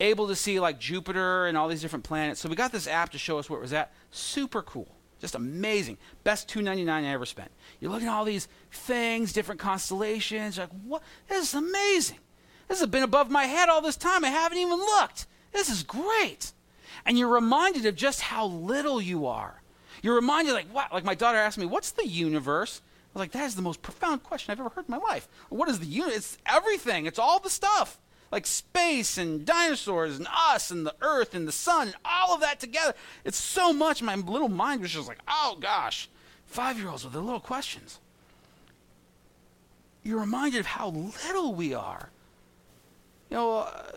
[0.00, 2.40] able to see like Jupiter and all these different planets.
[2.40, 3.92] So we got this app to show us where it was at.
[4.10, 4.88] Super cool.
[5.18, 5.98] Just amazing.
[6.24, 7.50] Best 299 I ever spent.
[7.80, 10.56] You're looking at all these things, different constellations.
[10.56, 11.02] You're like, what?
[11.28, 12.18] This is amazing.
[12.68, 14.24] This has been above my head all this time.
[14.24, 15.26] I haven't even looked.
[15.52, 16.52] This is great.
[17.04, 19.60] And you're reminded of just how little you are.
[20.02, 20.92] You're reminded, like, what?
[20.92, 22.80] Like my daughter asked me, what's the universe?
[22.84, 25.28] I was like, that is the most profound question I've ever heard in my life.
[25.48, 26.16] What is the universe?
[26.16, 27.06] It's everything.
[27.06, 27.98] It's all the stuff
[28.30, 32.40] like space and dinosaurs and us and the earth and the sun and all of
[32.40, 32.94] that together.
[33.24, 34.02] It's so much.
[34.02, 36.08] My little mind was just like, oh gosh,
[36.46, 37.98] five year olds with their little questions.
[40.02, 42.10] You're reminded of how little we are.
[43.30, 43.92] You know, uh,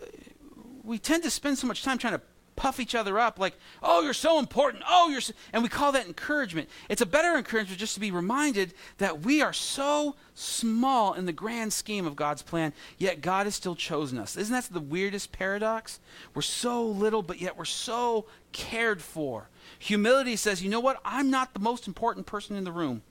[0.82, 2.20] we tend to spend so much time trying to
[2.56, 4.82] puff each other up like, oh, you're so important.
[4.88, 6.68] Oh, you're so, and we call that encouragement.
[6.88, 11.32] It's a better encouragement just to be reminded that we are so small in the
[11.32, 14.36] grand scheme of God's plan, yet God has still chosen us.
[14.36, 16.00] Isn't that the weirdest paradox?
[16.34, 19.48] We're so little, but yet we're so cared for.
[19.78, 21.00] Humility says, you know what?
[21.04, 23.02] I'm not the most important person in the room.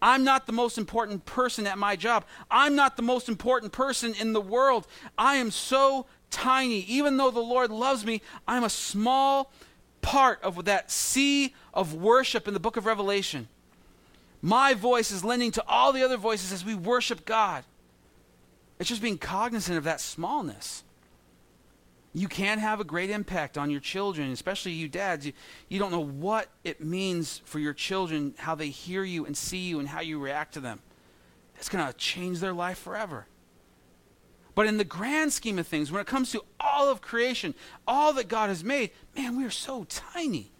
[0.00, 2.24] I'm not the most important person at my job.
[2.50, 4.86] I'm not the most important person in the world.
[5.16, 6.80] I am so tiny.
[6.80, 9.52] Even though the Lord loves me, I'm a small
[10.00, 13.48] part of that sea of worship in the book of Revelation.
[14.40, 17.64] My voice is lending to all the other voices as we worship God.
[18.78, 20.84] It's just being cognizant of that smallness.
[22.14, 25.26] You can have a great impact on your children, especially you dads.
[25.26, 25.32] You,
[25.68, 29.58] you don't know what it means for your children, how they hear you and see
[29.58, 30.80] you, and how you react to them.
[31.56, 33.26] It's going to change their life forever.
[34.58, 37.54] But in the grand scheme of things, when it comes to all of creation,
[37.86, 40.50] all that God has made, man, we are so tiny.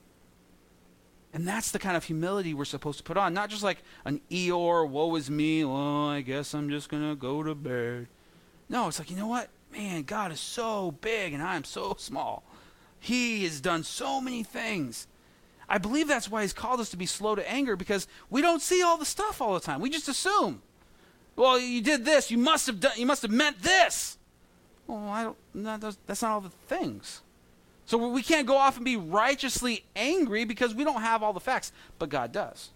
[1.33, 3.35] And that's the kind of humility we're supposed to put on.
[3.35, 7.17] Not just like an Eeyore, woe is me, oh, I guess I'm just going to
[7.17, 8.07] go to bed.
[8.69, 9.49] No, it's like, you know what?
[9.73, 12.45] Man, God is so big and I am so small.
[13.01, 15.09] He has done so many things.
[15.69, 18.63] I believe that's why He's called us to be slow to anger because we don't
[18.63, 19.81] see all the stuff all the time.
[19.81, 20.63] We just assume.
[21.39, 22.33] Well, you did this.
[22.33, 22.93] You must have done.
[22.97, 24.19] You must have meant this.
[24.89, 25.37] Well, I don't.
[25.55, 27.23] No, that's not all the things.
[27.87, 31.41] So we can't go off and be righteously angry because we don't have all the
[31.41, 32.71] facts, but God does.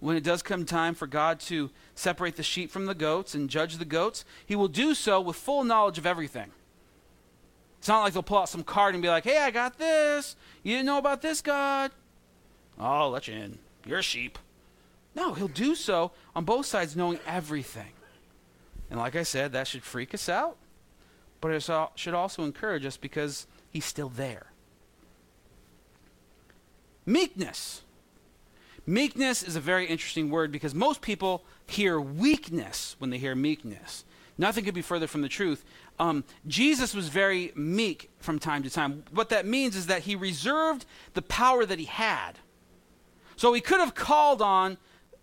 [0.00, 3.48] When it does come time for God to separate the sheep from the goats and
[3.48, 6.50] judge the goats, He will do so with full knowledge of everything.
[7.78, 10.34] It's not like they'll pull out some card and be like, "Hey, I got this.
[10.64, 11.92] You didn't know about this, God?
[12.76, 13.58] I'll let you in.
[13.86, 14.36] You're a sheep."
[15.16, 17.92] No, he'll do so on both sides, knowing everything.
[18.90, 20.58] And like I said, that should freak us out,
[21.40, 24.52] but it should also encourage us because he's still there.
[27.06, 27.82] Meekness.
[28.86, 34.04] Meekness is a very interesting word because most people hear weakness when they hear meekness.
[34.38, 35.64] Nothing could be further from the truth.
[35.98, 39.02] Um, Jesus was very meek from time to time.
[39.10, 42.32] What that means is that he reserved the power that he had.
[43.34, 44.76] So he could have called on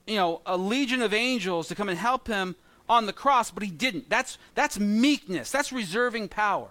[0.06, 2.56] you know, a legion of angels to come and help him
[2.90, 4.10] on the cross, but he didn't.
[4.10, 6.70] That's, that's meekness, that's reserving power.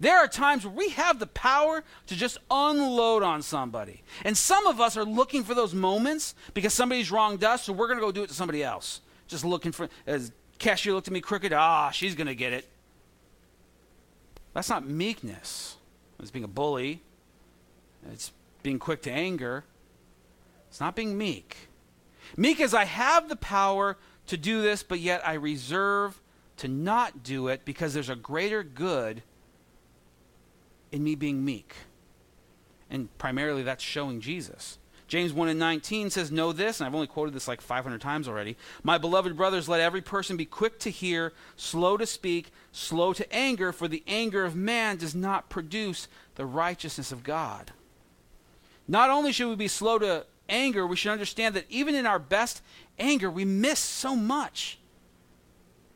[0.00, 4.02] There are times where we have the power to just unload on somebody.
[4.24, 7.88] And some of us are looking for those moments because somebody's wronged us, so we're
[7.88, 9.00] going to go do it to somebody else.
[9.26, 12.68] Just looking for, as cashier looked at me crooked, ah, she's going to get it.
[14.54, 15.76] That's not meekness.
[16.20, 17.02] It's being a bully.
[18.12, 19.64] It's being quick to anger.
[20.68, 21.67] It's not being meek.
[22.36, 26.20] Meek as I have the power to do this, but yet I reserve
[26.58, 29.22] to not do it because there's a greater good
[30.92, 31.74] in me being meek.
[32.90, 34.78] And primarily that's showing Jesus.
[35.08, 38.28] James 1 and 19 says, Know this, and I've only quoted this like 500 times
[38.28, 38.58] already.
[38.82, 43.32] My beloved brothers, let every person be quick to hear, slow to speak, slow to
[43.32, 47.72] anger, for the anger of man does not produce the righteousness of God.
[48.86, 52.18] Not only should we be slow to anger, we should understand that even in our
[52.18, 52.62] best
[52.98, 54.78] anger, we miss so much.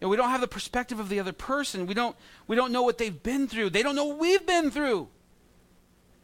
[0.02, 1.86] Know, we don't have the perspective of the other person.
[1.86, 2.16] We don't,
[2.48, 3.70] we don't know what they've been through.
[3.70, 5.08] They don't know what we've been through.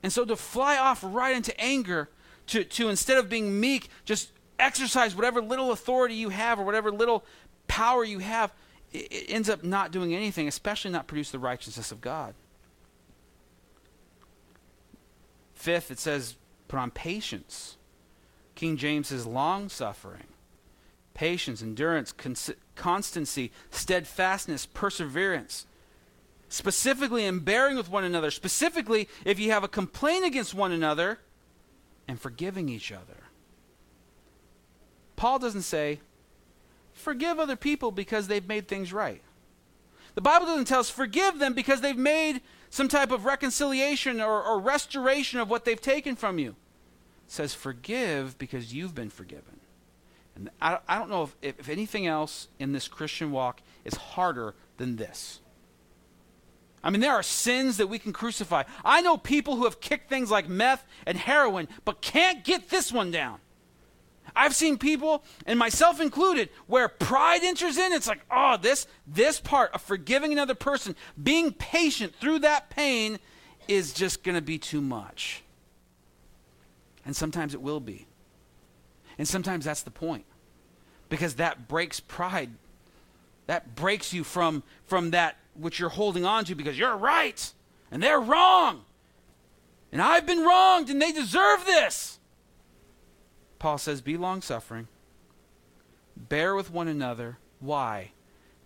[0.02, 2.08] And so to fly off right into anger,
[2.48, 6.90] to, to instead of being meek, just exercise whatever little authority you have or whatever
[6.90, 7.24] little
[7.68, 8.52] power you have,
[8.92, 12.34] it, it ends up not doing anything, especially not produce the righteousness of God.
[15.54, 17.77] Fifth, it says, put on patience.
[18.58, 20.26] King James is long suffering,
[21.14, 25.64] patience, endurance, cons- constancy, steadfastness, perseverance.
[26.48, 28.32] Specifically, in bearing with one another.
[28.32, 31.20] Specifically, if you have a complaint against one another,
[32.08, 33.28] and forgiving each other.
[35.14, 36.00] Paul doesn't say,
[36.92, 39.22] forgive other people because they've made things right.
[40.16, 42.40] The Bible doesn't tell us forgive them because they've made
[42.70, 46.56] some type of reconciliation or, or restoration of what they've taken from you.
[47.28, 49.60] Says forgive because you've been forgiven.
[50.34, 53.94] And I, I don't know if, if, if anything else in this Christian walk is
[53.94, 55.40] harder than this.
[56.82, 58.62] I mean, there are sins that we can crucify.
[58.84, 62.92] I know people who have kicked things like meth and heroin, but can't get this
[62.92, 63.40] one down.
[64.36, 67.92] I've seen people, and myself included, where pride enters in.
[67.92, 73.18] It's like, oh, this this part of forgiving another person, being patient through that pain,
[73.66, 75.42] is just going to be too much.
[77.08, 78.06] And sometimes it will be.
[79.16, 80.26] And sometimes that's the point,
[81.08, 82.50] because that breaks pride.
[83.46, 87.50] That breaks you from from that which you're holding on to because you're right
[87.90, 88.82] and they're wrong.
[89.90, 92.18] And I've been wronged and they deserve this.
[93.58, 94.86] Paul says, Be long suffering,
[96.14, 97.38] bear with one another.
[97.58, 98.12] Why?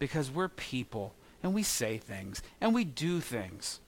[0.01, 1.15] Because we're people
[1.45, 3.79] and we say things and we do things.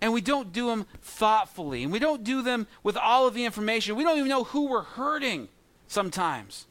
[0.00, 3.44] And we don't do them thoughtfully and we don't do them with all of the
[3.44, 3.96] information.
[3.96, 5.48] We don't even know who we're hurting
[5.88, 6.66] sometimes.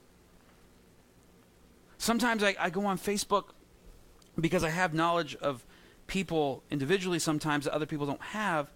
[1.98, 3.50] Sometimes I, I go on Facebook
[4.40, 5.66] because I have knowledge of
[6.08, 8.72] people individually sometimes that other people don't have.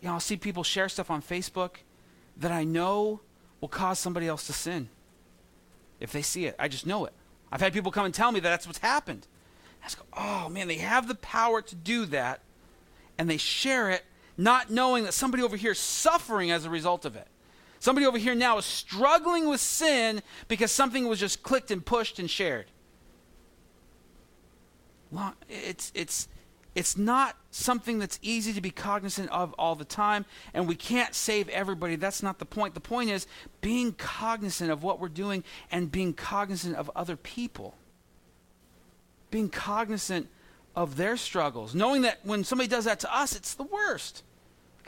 [0.00, 1.76] You know, I'll see people share stuff on Facebook
[2.36, 3.20] that I know
[3.60, 4.88] will cause somebody else to sin
[6.00, 6.56] if they see it.
[6.58, 7.12] I just know it.
[7.52, 9.26] I've had people come and tell me that that's what's happened.
[9.82, 12.40] I just go, oh man, they have the power to do that,
[13.18, 14.04] and they share it,
[14.36, 17.28] not knowing that somebody over here is suffering as a result of it.
[17.78, 22.18] Somebody over here now is struggling with sin because something was just clicked and pushed
[22.18, 22.66] and shared.
[25.48, 26.28] It's, it's,
[26.74, 31.14] it's not something that's easy to be cognizant of all the time, and we can't
[31.14, 31.96] save everybody.
[31.96, 32.74] That's not the point.
[32.74, 33.26] The point is
[33.60, 37.74] being cognizant of what we're doing and being cognizant of other people.
[39.30, 40.28] Being cognizant
[40.74, 44.22] of their struggles, knowing that when somebody does that to us, it's the worst.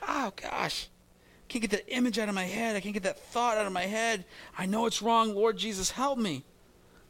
[0.03, 0.89] Oh, gosh.
[0.89, 2.75] I can't get that image out of my head.
[2.75, 4.25] I can't get that thought out of my head.
[4.57, 5.35] I know it's wrong.
[5.35, 6.45] Lord Jesus, help me.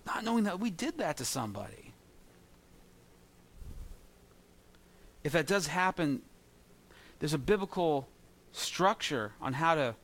[0.07, 1.85] Not knowing that we did that to somebody.
[5.25, 6.21] if that does happen,
[7.19, 8.07] there's a biblical
[8.53, 9.95] structure on how to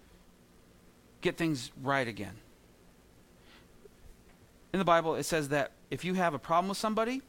[1.20, 2.34] get things right again.
[4.72, 7.20] In the Bible, it says that if you have a problem with somebody,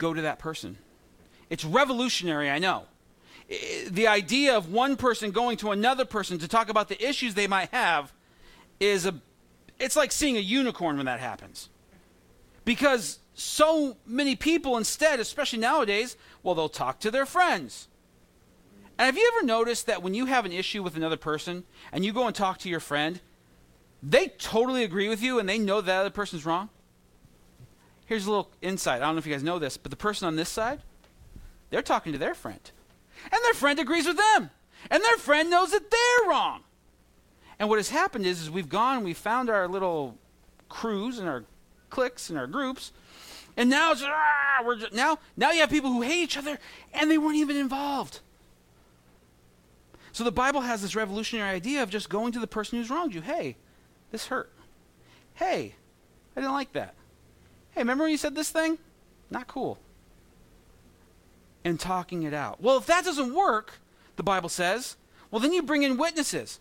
[0.00, 0.76] go to that person.
[1.48, 2.84] It's revolutionary, I know.
[3.88, 7.46] The idea of one person going to another person to talk about the issues they
[7.46, 8.12] might have
[8.80, 9.14] is a
[9.78, 11.70] it's like seeing a unicorn when that happens.
[12.64, 17.88] Because so many people instead, especially nowadays, well, they'll talk to their friends.
[18.98, 22.04] And have you ever noticed that when you have an issue with another person and
[22.04, 23.20] you go and talk to your friend,
[24.02, 26.68] they totally agree with you and they know that other person's wrong?
[28.10, 29.02] Here's a little insight.
[29.02, 30.80] I don't know if you guys know this, but the person on this side,
[31.70, 32.58] they're talking to their friend.
[33.22, 34.50] And their friend agrees with them.
[34.90, 36.64] And their friend knows that they're wrong.
[37.60, 40.18] And what has happened is, is we've gone, we've found our little
[40.68, 41.44] crews and our
[41.88, 42.90] cliques and our groups,
[43.56, 46.58] and now it's ah, we're just, now now you have people who hate each other
[46.92, 48.20] and they weren't even involved.
[50.10, 53.14] So the Bible has this revolutionary idea of just going to the person who's wronged
[53.14, 53.20] you.
[53.20, 53.56] Hey,
[54.10, 54.50] this hurt.
[55.34, 55.76] Hey,
[56.34, 56.94] I didn't like that.
[57.72, 58.78] Hey, remember when you said this thing?
[59.30, 59.78] Not cool.
[61.64, 62.60] And talking it out.
[62.60, 63.74] Well, if that doesn't work,
[64.16, 64.96] the Bible says,
[65.30, 66.58] well, then you bring in witnesses.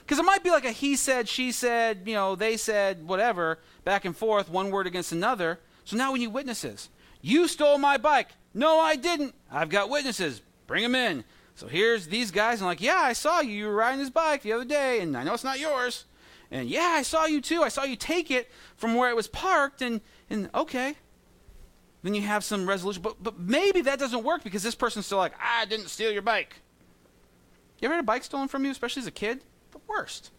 [0.00, 3.58] Because it might be like a he said, she said, you know, they said, whatever,
[3.84, 5.58] back and forth, one word against another.
[5.84, 6.88] So now we need witnesses.
[7.20, 8.28] You stole my bike.
[8.54, 9.34] No, I didn't.
[9.50, 10.40] I've got witnesses.
[10.66, 11.24] Bring them in.
[11.56, 12.60] So here's these guys.
[12.60, 13.50] I'm like, yeah, I saw you.
[13.50, 16.04] You were riding his bike the other day, and I know it's not yours.
[16.50, 17.62] And yeah, I saw you too.
[17.62, 20.00] I saw you take it from where it was parked, and,
[20.30, 20.94] and okay.
[22.02, 23.02] Then you have some resolution.
[23.02, 26.22] But, but maybe that doesn't work because this person's still like, I didn't steal your
[26.22, 26.60] bike.
[27.80, 29.42] You ever had a bike stolen from you, especially as a kid?
[29.72, 30.30] The worst.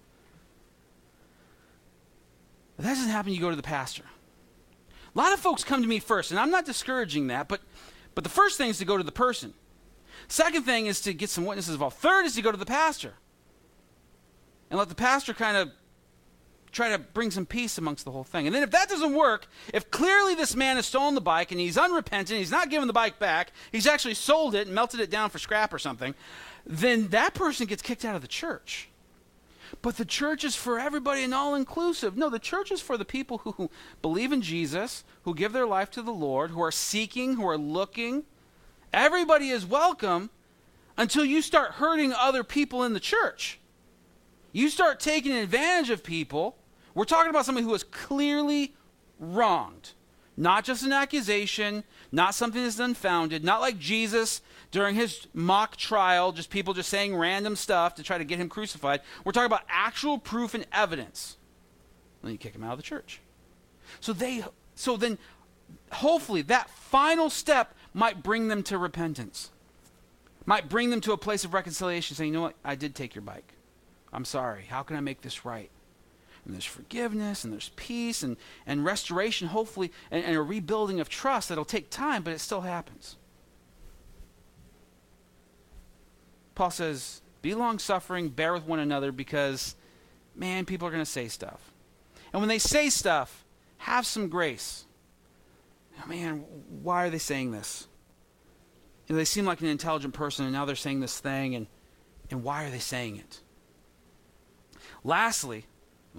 [2.77, 4.03] If that doesn't happen, you go to the pastor.
[5.13, 7.61] A lot of folks come to me first, and I'm not discouraging that, but,
[8.15, 9.53] but the first thing is to go to the person.
[10.27, 11.97] Second thing is to get some witnesses involved.
[11.97, 13.15] Third is to go to the pastor
[14.69, 15.71] and let the pastor kind of
[16.71, 18.45] try to bring some peace amongst the whole thing.
[18.45, 21.59] And then if that doesn't work, if clearly this man has stolen the bike and
[21.59, 25.09] he's unrepentant, he's not giving the bike back, he's actually sold it and melted it
[25.09, 26.15] down for scrap or something,
[26.65, 28.89] then that person gets kicked out of the church.
[29.81, 32.17] But the church is for everybody and all inclusive.
[32.17, 33.69] No, the church is for the people who
[34.01, 37.57] believe in Jesus, who give their life to the Lord, who are seeking, who are
[37.57, 38.23] looking.
[38.91, 40.31] Everybody is welcome
[40.97, 43.59] until you start hurting other people in the church.
[44.51, 46.57] You start taking advantage of people.
[46.99, 48.73] We're talking about somebody who is clearly
[49.21, 49.91] wronged.
[50.35, 56.33] Not just an accusation, not something that's unfounded, not like Jesus during his mock trial,
[56.33, 58.99] just people just saying random stuff to try to get him crucified.
[59.23, 61.37] We're talking about actual proof and evidence.
[62.21, 63.21] Then you kick him out of the church.
[64.01, 64.43] So they
[64.75, 65.17] so then
[65.93, 69.51] hopefully that final step might bring them to repentance.
[70.45, 73.15] Might bring them to a place of reconciliation, saying, you know what, I did take
[73.15, 73.53] your bike.
[74.11, 74.65] I'm sorry.
[74.65, 75.69] How can I make this right?
[76.49, 78.35] And there's forgiveness and there's peace and,
[78.65, 82.61] and restoration, hopefully, and, and a rebuilding of trust that'll take time, but it still
[82.61, 83.17] happens.
[86.55, 89.75] Paul says, Be long suffering, bear with one another, because,
[90.35, 91.71] man, people are going to say stuff.
[92.33, 93.45] And when they say stuff,
[93.77, 94.85] have some grace.
[96.03, 96.45] Oh, man,
[96.81, 97.87] why are they saying this?
[99.05, 101.67] You know, they seem like an intelligent person, and now they're saying this thing, and,
[102.31, 103.41] and why are they saying it?
[105.03, 105.67] Lastly,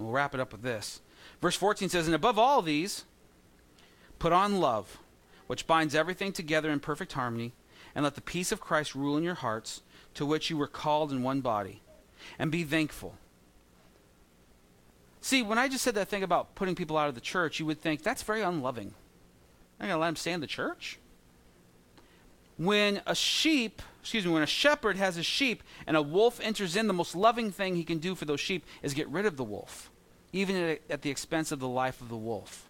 [0.01, 1.01] we'll wrap it up with this.
[1.41, 3.05] Verse 14 says, And above all these,
[4.19, 4.99] put on love,
[5.47, 7.53] which binds everything together in perfect harmony,
[7.93, 9.81] and let the peace of Christ rule in your hearts
[10.13, 11.81] to which you were called in one body,
[12.37, 13.15] and be thankful.
[15.21, 17.65] See, when I just said that thing about putting people out of the church, you
[17.67, 18.93] would think that's very unloving.
[19.79, 20.97] I'm going to let them stay in the church?
[22.57, 26.75] When a sheep, excuse me, when a shepherd has a sheep and a wolf enters
[26.75, 29.37] in, the most loving thing he can do for those sheep is get rid of
[29.37, 29.90] the wolf,
[30.33, 32.69] even at, the expense of the life of the wolf.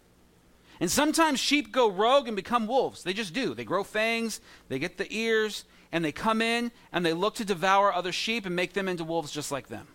[0.80, 3.03] And sometimes sheep go rogue and become wolves.
[3.03, 3.53] They just do.
[3.53, 7.45] They grow fangs, they get the ears, and they come in and they look to
[7.45, 9.88] devour other sheep and make them into wolves just like them.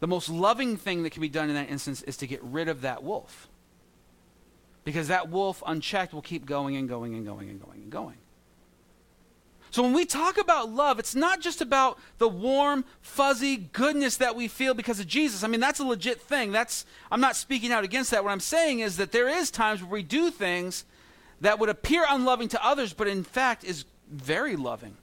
[0.00, 2.68] The most loving thing that can be done in that instance is to get rid
[2.68, 3.48] of that wolf.
[4.84, 8.18] Because that wolf, unchecked, will keep going and going and going and going and going.
[9.74, 14.36] So when we talk about love, it's not just about the warm, fuzzy goodness that
[14.36, 15.42] we feel because of Jesus.
[15.42, 16.52] I mean, that's a legit thing.
[16.52, 18.22] That's I'm not speaking out against that.
[18.22, 20.84] What I'm saying is that there is times where we do things
[21.40, 24.96] that would appear unloving to others, but in fact is very loving.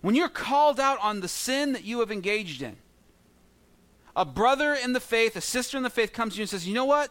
[0.00, 2.76] When you're called out on the sin that you have engaged in,
[4.16, 6.66] a brother in the faith, a sister in the faith comes to you and says,
[6.66, 7.10] You know what?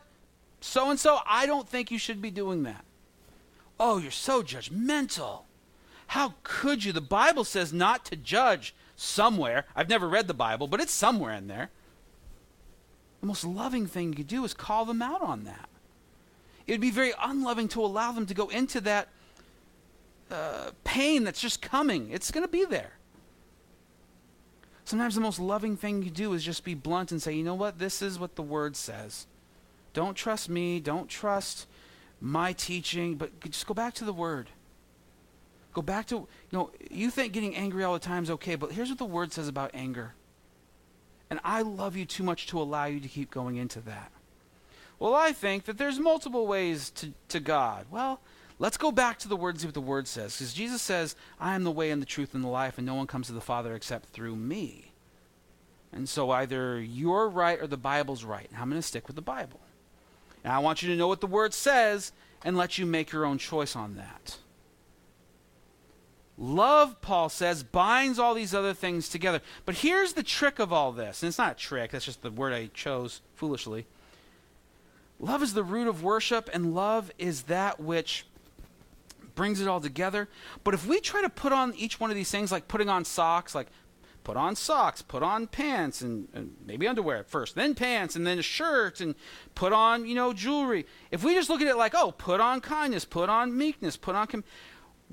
[0.60, 2.84] So and so, I don't think you should be doing that.
[3.80, 5.44] Oh, you're so judgmental.
[6.08, 6.92] How could you?
[6.92, 9.66] The Bible says not to judge somewhere.
[9.76, 11.70] I've never read the Bible, but it's somewhere in there.
[13.22, 15.70] The most loving thing you could do is call them out on that.
[16.68, 19.10] It would be very unloving to allow them to go into that
[20.30, 22.10] uh, pain that's just coming.
[22.12, 22.94] It's going to be there.
[24.86, 27.56] Sometimes the most loving thing you do is just be blunt and say, you know
[27.56, 27.80] what?
[27.80, 29.28] This is what the word says.
[29.94, 30.80] Don't trust me.
[30.80, 31.68] Don't trust
[32.20, 34.50] my teaching, but just go back to the word.
[35.74, 38.72] Go back to, you know, you think getting angry all the time is okay, but
[38.72, 40.14] here's what the word says about anger.
[41.30, 44.12] And I love you too much to allow you to keep going into that.
[45.00, 47.88] Well, I think that there's multiple ways to, to God.
[47.90, 48.22] Well,
[48.60, 50.38] let's go back to the word and see what the word says.
[50.38, 52.94] Because Jesus says, I am the way and the truth and the life, and no
[52.94, 54.92] one comes to the Father except through me.
[55.92, 58.48] And so either you're right or the Bible's right.
[58.50, 59.60] And I'm going to stick with the Bible.
[60.44, 62.12] And I want you to know what the word says
[62.44, 64.38] and let you make your own choice on that.
[66.38, 69.42] Love, Paul says, binds all these other things together.
[69.66, 71.22] But here's the trick of all this.
[71.22, 73.86] And it's not a trick, that's just the word I chose foolishly.
[75.20, 78.26] Love is the root of worship, and love is that which
[79.36, 80.28] brings it all together.
[80.64, 83.06] But if we try to put on each one of these things, like putting on
[83.06, 83.68] socks, like
[84.24, 88.40] put on socks, put on pants, and, and, maybe underwear first, then pants, and then
[88.40, 89.16] a shirt, and
[89.54, 90.86] put on, you know, jewelry.
[91.12, 94.16] If we just look at it like, oh, put on kindness, put on meekness, put
[94.16, 94.44] on, com-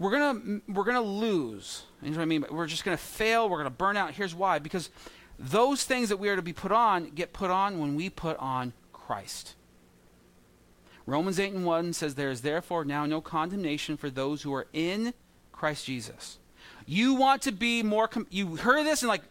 [0.00, 1.84] we're gonna we're gonna lose.
[2.02, 2.44] You know what I mean?
[2.50, 3.48] We're just gonna fail.
[3.48, 4.12] We're gonna burn out.
[4.12, 4.90] Here's why: because
[5.38, 8.36] those things that we are to be put on get put on when we put
[8.38, 9.54] on Christ.
[11.06, 14.68] Romans 8 and 1 says, There is therefore now no condemnation for those who are
[14.72, 15.12] in
[15.50, 16.38] Christ Jesus.
[16.86, 19.22] You want to be more, com- you heard this and like,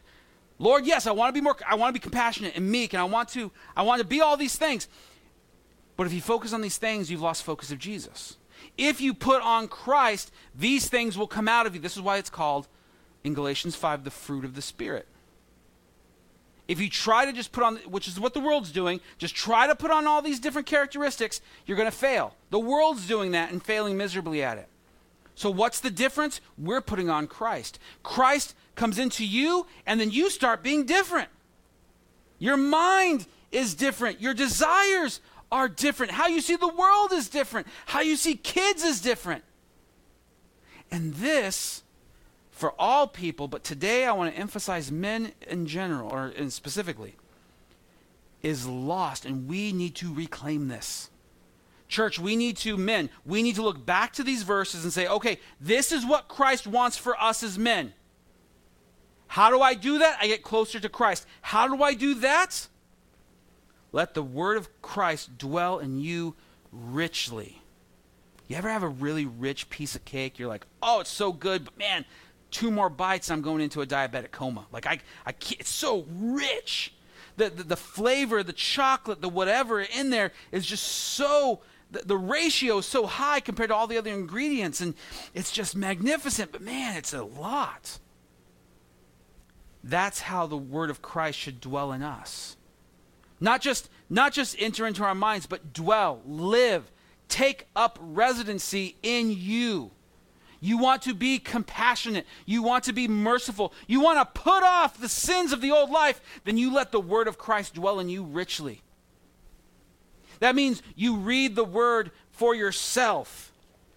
[0.58, 3.00] Lord, yes, I want to be more, I want to be compassionate and meek, and
[3.00, 4.90] I want to, I want to be all these things.
[5.96, 8.36] But if you focus on these things, you've lost focus of Jesus.
[8.80, 11.82] If you put on Christ, these things will come out of you.
[11.82, 12.70] This is why it's called,
[13.26, 15.06] in Galatians 5, the fruit of the Spirit.
[16.66, 19.68] If you try to just put on, which is what the world's doing, just try
[19.68, 22.36] to put on all these different characteristics, you're going to fail.
[22.52, 24.70] The world's doing that and failing miserably at it.
[25.36, 26.40] So, what's the difference?
[26.58, 27.80] We're putting on Christ.
[28.02, 31.28] Christ comes into you, and then you start being different.
[32.38, 34.22] Your mind is different.
[34.22, 35.20] Your desires
[35.52, 36.12] are different.
[36.12, 37.68] How you see the world is different.
[37.88, 39.44] How you see kids is different.
[40.92, 41.84] And this,
[42.52, 47.16] for all people, but today I want to emphasize men in general, or in specifically,
[48.42, 51.10] is lost, and we need to reclaim this.
[51.88, 55.08] Church, we need to, men, we need to look back to these verses and say,
[55.08, 57.94] okay, this is what Christ wants for us as men.
[59.28, 60.18] How do I do that?
[60.22, 61.26] I get closer to Christ.
[61.42, 62.68] How do I do that?
[63.92, 66.36] Let the word of Christ dwell in you
[66.72, 67.62] richly.
[68.48, 70.40] You ever have a really rich piece of cake?
[70.40, 72.06] You're like, oh, it's so good, but man,
[72.52, 74.66] two more bites, I'm going into a diabetic coma.
[74.72, 76.94] Like, I, I can't, it's so rich.
[77.38, 81.62] The, the, the flavor, the chocolate, the whatever in there is just so,
[81.92, 84.94] the, the ratio is so high compared to all the other ingredients, and
[85.34, 88.00] it's just magnificent, but man, it's a lot.
[89.84, 92.58] That's how the word of Christ should dwell in us.
[93.40, 96.92] Not just, not just enter into our minds, but dwell, live,
[97.28, 99.92] take up residency in you.
[100.62, 102.26] You want to be compassionate.
[102.46, 103.74] You want to be merciful.
[103.88, 106.20] You want to put off the sins of the old life.
[106.44, 108.82] Then you let the word of Christ dwell in you richly.
[110.40, 113.54] That means you read the word for yourself.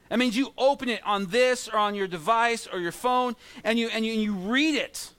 [0.08, 3.34] That means you open it on this or on your device or your phone
[3.64, 5.10] and you, and you, and you read it.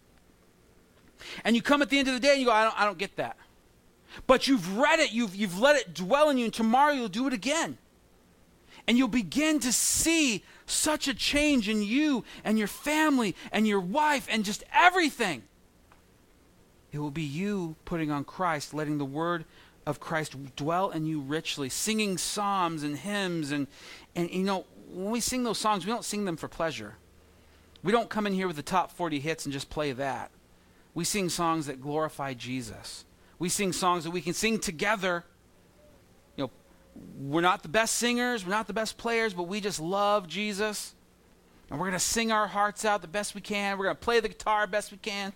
[1.44, 2.86] And you come at the end of the day and you go, I don't, I
[2.86, 3.38] don't get that.
[4.28, 7.28] But you've read it, you've, you've let it dwell in you, and tomorrow you'll do
[7.28, 7.78] it again.
[8.88, 13.80] And you'll begin to see such a change in you and your family and your
[13.80, 15.44] wife and just everything.
[16.92, 19.46] It will be you putting on Christ, letting the word
[19.86, 23.52] of Christ dwell in you richly, singing psalms and hymns.
[23.52, 23.68] And,
[24.16, 26.96] and you know, when we sing those songs, we don't sing them for pleasure.
[27.84, 30.32] We don't come in here with the top 40 hits and just play that.
[30.94, 33.06] We sing songs that glorify Jesus.
[33.44, 35.26] We sing songs that we can sing together.
[36.38, 36.52] You know,
[37.20, 40.96] we're not the best singers, we're not the best players, but we just love Jesus.
[41.70, 43.78] And we're going to sing our hearts out the best we can.
[43.78, 45.34] We're going to play the guitar best we can.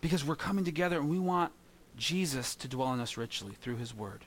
[0.00, 1.50] Because we're coming together and we want
[1.96, 4.24] Jesus to dwell in us richly through his word.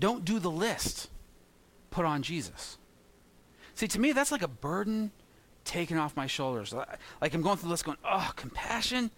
[0.00, 1.10] Don't do the list.
[1.92, 2.76] Put on Jesus.
[3.76, 5.12] See, to me, that's like a burden
[5.66, 6.72] taken off my shoulders.
[6.72, 9.10] Like I'm going through the list going, oh, compassion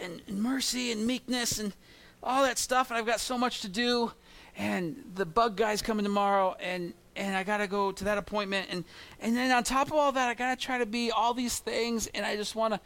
[0.00, 1.74] and, and mercy and meekness and
[2.22, 2.90] all that stuff.
[2.90, 4.12] And I've got so much to do.
[4.56, 6.56] And the bug guy's coming tomorrow.
[6.60, 8.68] And, and I got to go to that appointment.
[8.70, 8.84] And,
[9.20, 11.58] and then on top of all that, I got to try to be all these
[11.58, 12.06] things.
[12.08, 12.80] And I just want to,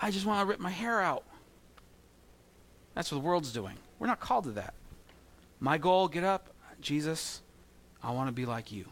[0.00, 1.24] I just want to rip my hair out.
[2.94, 3.76] That's what the world's doing.
[3.98, 4.74] We're not called to that.
[5.60, 7.42] My goal, get up, Jesus,
[8.02, 8.86] I want to be like you.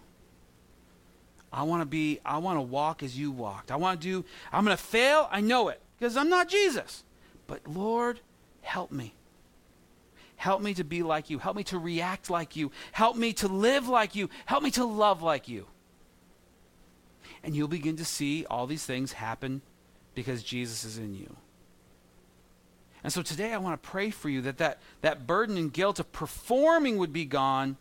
[1.53, 3.71] I want to be, I want to walk as you walked.
[3.71, 5.29] I want to do, I'm going to fail.
[5.31, 7.05] I know it because I'm not Jesus.
[7.47, 8.21] But Lord,
[8.63, 9.15] help me.
[10.37, 11.39] Help me to be like you.
[11.39, 12.71] Help me to react like you.
[12.93, 14.29] Help me to live like you.
[14.45, 15.67] Help me to love like you.
[17.43, 19.63] And you'll begin to see all these things happen
[20.15, 21.37] because Jesus is in you.
[23.03, 26.01] And so today I want to pray for you that that, that burden and guilt
[26.01, 27.77] of performing would be gone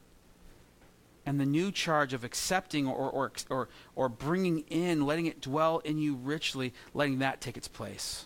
[1.26, 5.80] and the new charge of accepting or, or, or, or bringing in, letting it dwell
[5.80, 8.26] in you richly, letting that take its place.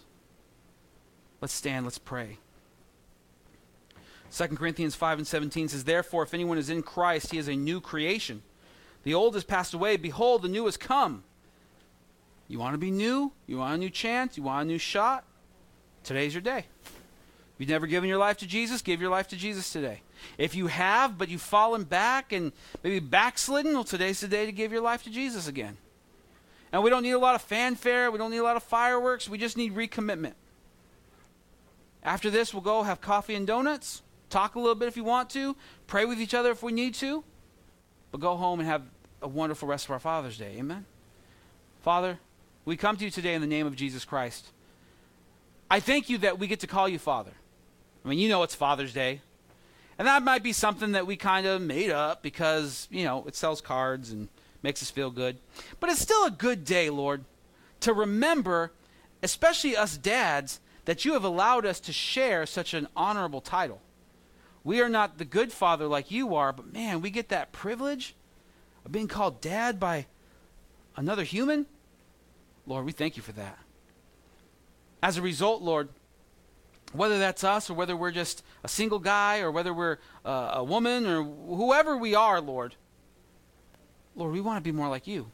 [1.41, 2.38] Let's stand, let's pray.
[4.32, 7.56] 2 Corinthians 5 and 17 says, Therefore, if anyone is in Christ, he is a
[7.56, 8.43] new creation.
[9.04, 9.97] The old has passed away.
[9.97, 11.24] Behold, the new has come.
[12.47, 13.32] You want to be new?
[13.47, 14.36] You want a new chance?
[14.36, 15.24] You want a new shot?
[16.04, 16.66] Today's your day.
[16.84, 20.02] If you've never given your life to Jesus, give your life to Jesus today.
[20.38, 22.51] If you have, but you've fallen back and
[22.84, 25.78] maybe backslidden, well, today's the day to give your life to Jesus again.
[26.72, 28.11] And we don't need a lot of fanfare.
[28.11, 29.28] We don't need a lot of fireworks.
[29.28, 30.34] We just need recommitment.
[32.03, 35.30] After this, we'll go have coffee and donuts, talk a little bit if you want
[35.32, 35.55] to,
[35.88, 37.24] pray with each other if we need to,
[38.11, 38.84] but go home and have
[39.22, 40.55] a wonderful rest of our Father's Day.
[40.57, 40.86] Amen?
[41.82, 42.20] Father,
[42.65, 44.51] we come to you today in the name of Jesus Christ.
[45.70, 47.32] I thank you that we get to call you Father.
[48.03, 49.22] I mean, you know it's Father's Day.
[50.00, 53.36] And that might be something that we kind of made up because, you know, it
[53.36, 54.30] sells cards and
[54.64, 55.38] makes us feel good.
[55.82, 57.26] But it's still a good day, Lord,
[57.82, 58.72] to remember,
[59.22, 63.82] especially us dads, that you have allowed us to share such an honorable title.
[64.64, 68.16] We are not the good father like you are, but man, we get that privilege
[68.86, 70.06] of being called dad by
[70.95, 71.66] another human.
[72.66, 73.60] Lord, we thank you for that.
[75.04, 75.89] As a result, Lord,
[76.94, 80.64] whether that's us or whether we're just a single guy or whether we're uh, a
[80.64, 82.76] woman or whoever we are, Lord,
[84.16, 85.28] Lord, we want to be more like you.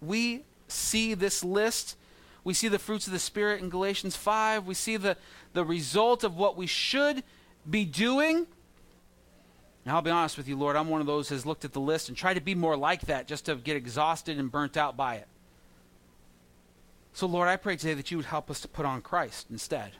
[0.00, 1.96] we see this list.
[2.44, 4.66] We see the fruits of the Spirit in Galatians 5.
[4.66, 5.16] We see the,
[5.52, 7.22] the result of what we should
[7.68, 8.46] be doing.
[9.84, 11.72] And I'll be honest with you, Lord, I'm one of those who has looked at
[11.72, 14.76] the list and tried to be more like that just to get exhausted and burnt
[14.76, 15.28] out by it.
[17.12, 19.92] So, Lord, I pray today that you would help us to put on Christ instead.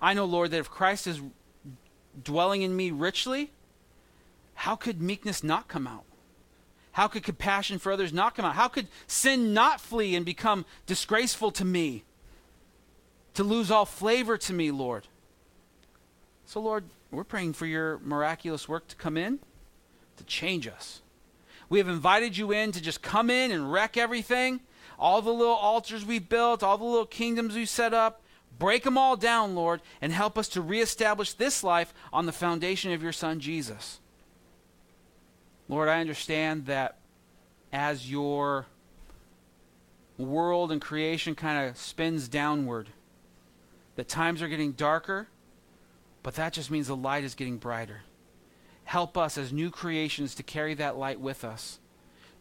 [0.00, 1.20] I know, Lord, that if Christ is
[2.22, 3.50] dwelling in me richly,
[4.54, 6.04] how could meekness not come out?
[6.92, 8.54] How could compassion for others not come out?
[8.54, 12.04] How could sin not flee and become disgraceful to me?
[13.34, 15.06] To lose all flavor to me, Lord.
[16.44, 19.38] So, Lord, we're praying for your miraculous work to come in,
[20.16, 21.02] to change us.
[21.68, 24.60] We have invited you in to just come in and wreck everything.
[24.98, 28.22] All the little altars we built, all the little kingdoms we set up,
[28.58, 32.92] break them all down, Lord, and help us to reestablish this life on the foundation
[32.92, 34.00] of your Son, Jesus.
[35.68, 36.98] Lord, I understand that
[37.72, 38.66] as your
[40.16, 42.88] world and creation kind of spins downward,
[43.94, 45.28] that times are getting darker,
[46.22, 48.00] but that just means the light is getting brighter.
[48.84, 51.78] Help us as new creations to carry that light with us.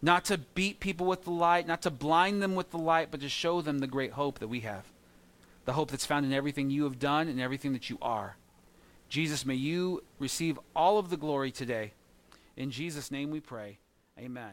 [0.01, 3.21] Not to beat people with the light, not to blind them with the light, but
[3.21, 4.85] to show them the great hope that we have.
[5.65, 8.37] The hope that's found in everything you have done and everything that you are.
[9.09, 11.93] Jesus, may you receive all of the glory today.
[12.55, 13.79] In Jesus' name we pray.
[14.19, 14.45] Amen.